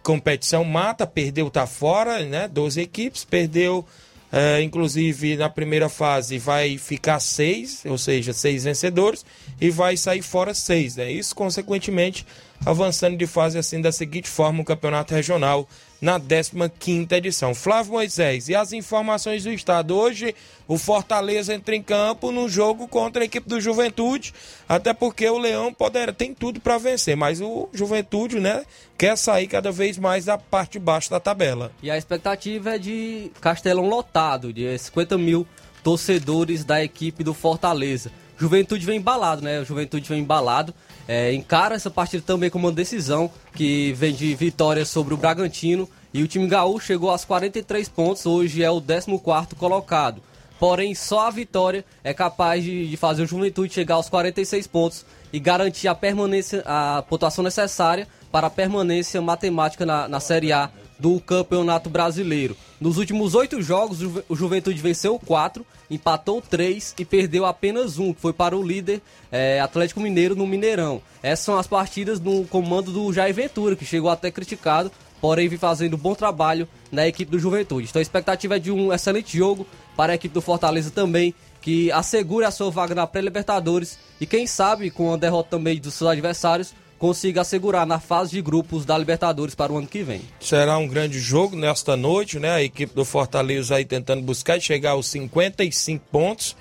[0.02, 2.48] competição mata, perdeu, tá fora, né?
[2.48, 3.84] 12 equipes, perdeu,
[4.32, 9.24] é, inclusive na primeira fase vai ficar seis, ou seja, seis vencedores,
[9.60, 11.10] e vai sair fora seis, né?
[11.10, 12.26] Isso, consequentemente,
[12.64, 15.68] avançando de fase assim da seguinte forma o campeonato regional
[16.00, 17.54] na 15 edição.
[17.54, 19.96] Flávio Moisés, e as informações do estado.
[19.96, 20.34] Hoje,
[20.66, 24.34] o Fortaleza entra em campo no jogo contra a equipe do Juventude,
[24.68, 28.64] até porque o Leão poder, tem tudo para vencer, mas o Juventude, né,
[28.98, 31.70] quer sair cada vez mais da parte de baixo da tabela.
[31.82, 35.46] E a expectativa é de Castelão lotado, de 50 mil
[35.84, 38.10] torcedores da equipe do Fortaleza.
[38.36, 39.64] Juventude vem embalado, né?
[39.64, 40.74] Juventude vem embalado.
[41.06, 45.88] É, encara essa partida também como uma decisão que vem de vitória sobre o Bragantino.
[46.14, 50.22] E o time gaúcho chegou aos 43 pontos, hoje é o 14 colocado.
[50.58, 55.04] Porém, só a vitória é capaz de, de, fazer o Juventude chegar aos 46 pontos
[55.32, 60.70] e garantir a permanência, a pontuação necessária para a permanência matemática na, na Série A
[61.02, 62.56] do Campeonato Brasileiro.
[62.80, 63.98] Nos últimos oito jogos,
[64.28, 69.02] o Juventude venceu quatro, empatou três e perdeu apenas um, que foi para o líder
[69.30, 71.02] é, Atlético Mineiro no Mineirão.
[71.20, 75.58] Essas são as partidas no comando do Jair Ventura, que chegou até criticado, porém vem
[75.58, 77.88] fazendo bom trabalho na equipe do Juventude.
[77.90, 81.90] Então a expectativa é de um excelente jogo para a equipe do Fortaleza também, que
[81.90, 86.10] assegure a sua vaga na pré-Libertadores e quem sabe com a derrota também dos seus
[86.10, 86.72] adversários
[87.02, 90.20] consiga assegurar na fase de grupos da Libertadores para o ano que vem.
[90.38, 92.52] Será um grande jogo nesta noite, né?
[92.52, 96.56] A equipe do Fortaleza aí tentando buscar e chegar aos 55 pontos.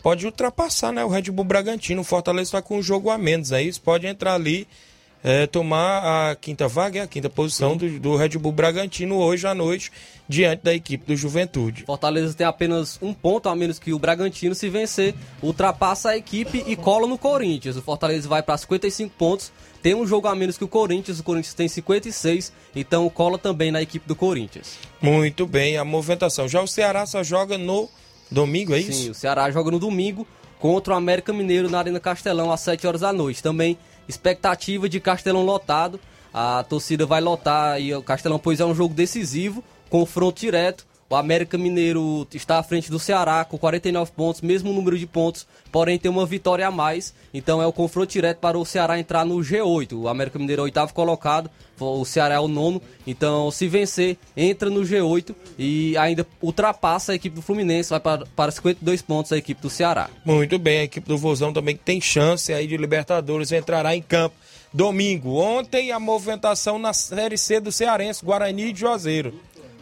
[0.00, 1.04] Pode ultrapassar, né?
[1.04, 2.02] O Red Bull Bragantino.
[2.02, 3.72] O Fortaleza está com um jogo a menos aí.
[3.80, 4.68] Pode entrar ali
[5.24, 9.54] é, tomar a quinta vaga, a quinta posição do, do, Red Bull Bragantino hoje à
[9.54, 9.90] noite,
[10.28, 11.84] diante da equipe do Juventude.
[11.86, 16.62] Fortaleza tem apenas um ponto a menos que o Bragantino, se vencer, ultrapassa a equipe
[16.66, 17.74] e cola no Corinthians.
[17.74, 19.50] O Fortaleza vai para 55 pontos,
[19.82, 23.72] tem um jogo a menos que o Corinthians, o Corinthians tem 56, então cola também
[23.72, 24.76] na equipe do Corinthians.
[25.00, 26.46] Muito bem, a movimentação.
[26.46, 27.88] Já o Ceará só joga no
[28.30, 28.92] domingo, é isso?
[28.92, 30.26] Sim, o Ceará joga no domingo
[30.58, 33.42] contra o América Mineiro na Arena Castelão às 7 horas da noite.
[33.42, 36.00] Também expectativa de Castelão lotado.
[36.32, 40.84] A torcida vai lotar e o Castelão, pois é um jogo decisivo, confronto direto.
[41.14, 45.46] O América Mineiro está à frente do Ceará com 49 pontos, mesmo número de pontos,
[45.70, 47.14] porém tem uma vitória a mais.
[47.32, 49.92] Então é o confronto direto para o Ceará entrar no G8.
[49.92, 51.48] O América Mineiro é o oitavo colocado,
[51.78, 52.82] o Ceará é o nono.
[53.06, 58.26] Então, se vencer, entra no G8 e ainda ultrapassa a equipe do Fluminense, vai para,
[58.34, 60.10] para 52 pontos a equipe do Ceará.
[60.24, 64.34] Muito bem, a equipe do Vozão também tem chance aí de Libertadores entrará em campo
[64.72, 65.36] domingo.
[65.36, 69.32] Ontem a movimentação na Série C do Cearense, Guarani e Juazeiro.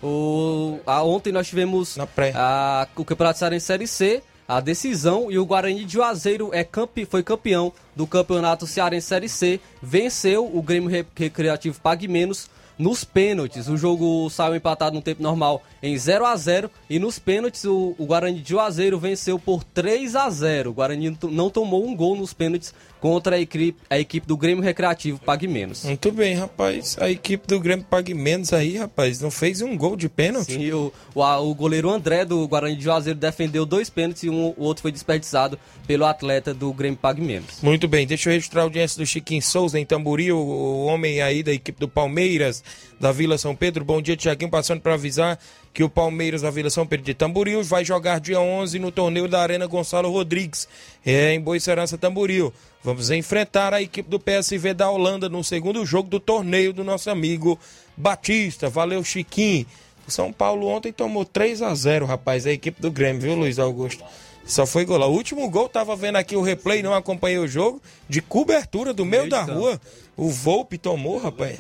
[0.03, 1.97] O, a, ontem nós tivemos
[2.35, 7.05] a, o Campeonato Cearense Série C, a decisão e o Guarani de Juazeiro é campe,
[7.05, 13.69] foi campeão do Campeonato Cearense Série C, venceu o Grêmio Recreativo Pague Menos nos pênaltis.
[13.69, 17.95] O jogo saiu empatado no tempo normal em 0 a 0 e nos pênaltis o,
[17.97, 20.71] o Guarani de Juazeiro venceu por 3 a 0.
[20.71, 24.63] O Guarani não tomou um gol nos pênaltis contra a equipe, a equipe do Grêmio
[24.63, 25.85] Recreativo Pague Menos.
[25.85, 26.97] Muito bem, rapaz.
[27.01, 30.53] A equipe do Grêmio Pague Menos aí, rapaz, não fez um gol de pênalti?
[30.53, 34.55] Sim, o, o, o goleiro André do Guarani de Juazeiro defendeu dois pênaltis e um,
[34.57, 37.61] o outro foi desperdiçado pelo atleta do Grêmio Pague Menos.
[37.61, 41.43] Muito bem, deixa eu registrar a audiência do Chiquinho Souza em Tamboril, o homem aí
[41.43, 42.63] da equipe do Palmeiras,
[43.01, 43.85] da Vila São Pedro.
[43.85, 45.41] Bom dia, Tiaguinho, passando para avisar
[45.75, 49.27] que o Palmeiras da Vila São Pedro de Tamboril vai jogar dia 11 no torneio
[49.27, 50.69] da Arena Gonçalo Rodrigues,
[51.05, 52.53] é, em Boicerança Tamboril.
[52.85, 57.11] Vamos enfrentar a equipe do PSV da Holanda no segundo jogo do torneio do nosso
[57.11, 57.59] amigo
[57.97, 58.69] Batista.
[58.69, 59.67] Valeu, Chiquinho.
[60.07, 63.61] O São Paulo ontem tomou 3 a 0 rapaz, a equipe do Grêmio, viu, Luiz
[63.61, 64.03] Augusto?
[64.45, 65.01] Só foi gol.
[65.01, 69.05] O último gol, tava vendo aqui o replay, não acompanhei o jogo, de cobertura do
[69.05, 69.81] meio da rua.
[70.17, 71.59] O Volpe tomou, rapaz.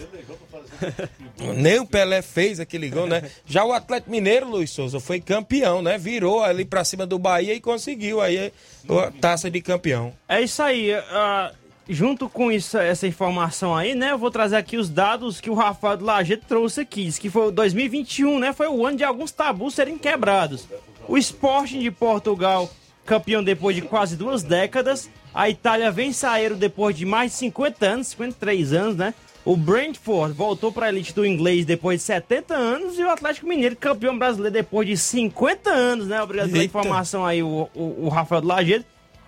[1.56, 3.30] Nem o Pelé fez aquele gol, né?
[3.46, 5.96] Já o Atlético Mineiro, Luiz Souza, foi campeão, né?
[5.96, 8.52] Virou ali pra cima do Bahia e conseguiu aí
[8.88, 10.12] a taça de campeão.
[10.28, 10.92] É isso aí.
[10.92, 11.54] Uh,
[11.88, 14.10] junto com isso, essa informação aí, né?
[14.10, 17.04] Eu vou trazer aqui os dados que o Rafael do Lajeto trouxe aqui.
[17.04, 18.52] Diz que foi 2021, né?
[18.52, 20.68] Foi o ano de alguns tabus serem quebrados.
[21.08, 22.70] O Sporting de Portugal,
[23.04, 25.10] campeão depois de quase duas décadas.
[25.34, 29.14] A Itália vem sair depois de mais de 50 anos, 53 anos, né?
[29.44, 33.48] O Brentford voltou para a elite do inglês depois de 70 anos e o Atlético
[33.48, 36.22] Mineiro campeão brasileiro depois de 50 anos, né?
[36.22, 36.78] Obrigado pela Eita.
[36.78, 38.84] informação aí, o, o, o Rafael do.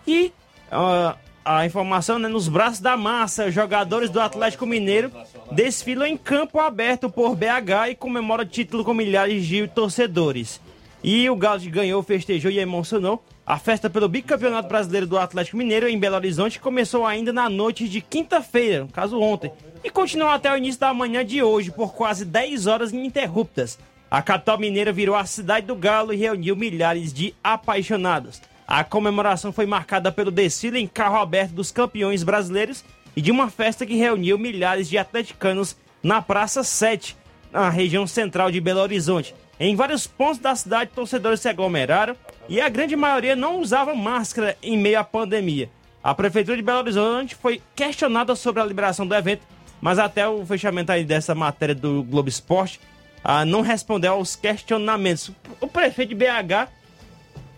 [0.06, 0.32] E
[0.70, 2.28] uh, a informação, né?
[2.28, 5.10] Nos braços da massa, jogadores do Atlético Mineiro
[5.50, 10.60] desfilam em campo aberto por BH e comemoram título com milhares de torcedores.
[11.06, 13.22] E o Galo ganhou, festejou e emocionou.
[13.44, 17.86] A festa pelo bicampeonato brasileiro do Atlético Mineiro em Belo Horizonte começou ainda na noite
[17.86, 19.52] de quinta-feira, no caso ontem,
[19.84, 23.78] e continuou até o início da manhã de hoje, por quase 10 horas ininterruptas.
[24.10, 28.40] A capital mineira virou a cidade do Galo e reuniu milhares de apaixonados.
[28.66, 32.82] A comemoração foi marcada pelo desfile em carro aberto dos campeões brasileiros
[33.14, 37.14] e de uma festa que reuniu milhares de atleticanos na Praça 7,
[37.52, 39.34] na região central de Belo Horizonte.
[39.58, 42.16] Em vários pontos da cidade, torcedores se aglomeraram
[42.48, 45.70] e a grande maioria não usava máscara em meio à pandemia.
[46.02, 49.42] A Prefeitura de Belo Horizonte foi questionada sobre a liberação do evento,
[49.80, 52.80] mas até o fechamento aí dessa matéria do Globo Esporte
[53.22, 55.30] ah, não respondeu aos questionamentos.
[55.60, 56.68] O prefeito de BH,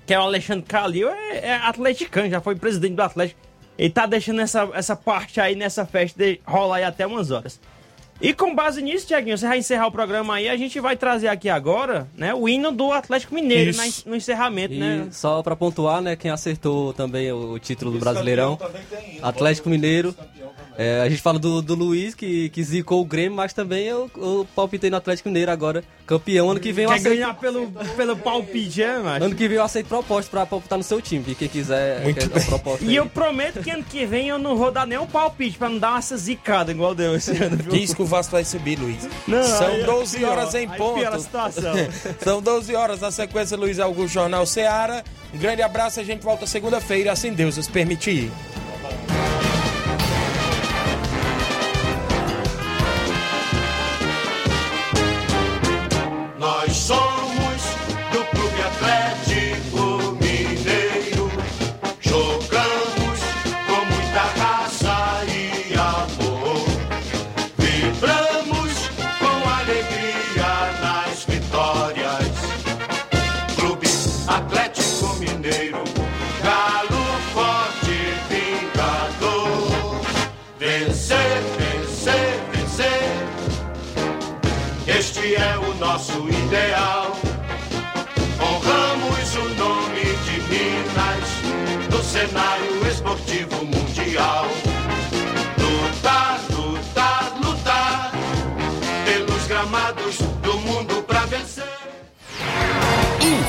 [0.06, 3.40] que é o Alexandre Calil, é, é atleticano, já foi presidente do Atlético.
[3.76, 7.60] Ele tá deixando essa, essa parte aí nessa festa de rolar aí até umas horas.
[8.20, 11.28] E com base nisso, Tiaguinho, você vai encerrar o programa aí, a gente vai trazer
[11.28, 15.08] aqui agora, né, o hino do Atlético Mineiro na- no encerramento, E né?
[15.10, 18.58] só pra pontuar, né, quem acertou também o, título do Brasileirão,
[19.22, 20.14] Atlético Mineiro.
[20.78, 24.10] É, a gente fala do, do Luiz, que, que zicou o Grêmio, mas também eu,
[24.14, 26.50] eu palpitei no Atlético Mineiro agora, campeão.
[26.50, 29.24] Ano que vem eu Quer aceito, ganhar pelo, pelo palpite, é, macho?
[29.24, 32.28] ano que vem eu aceito proposta pra palpitar no seu time, e quem quiser Muito
[32.28, 32.96] quer, proposta E aí.
[32.96, 35.92] eu prometo que ano que vem eu não vou dar nenhum palpite pra não dar
[35.92, 37.56] uma zicada igual deu esse ano.
[37.56, 37.72] viu?
[38.06, 39.08] O Vasco vai subir, Luiz.
[39.26, 41.00] Não, São aí é 12 pior, horas em ponto.
[42.22, 45.02] São 12 horas na sequência, Luiz Augusto Jornal Seara.
[45.34, 48.30] Um grande abraço, a gente volta segunda-feira, assim Deus nos permitir.
[56.38, 57.15] Nós somos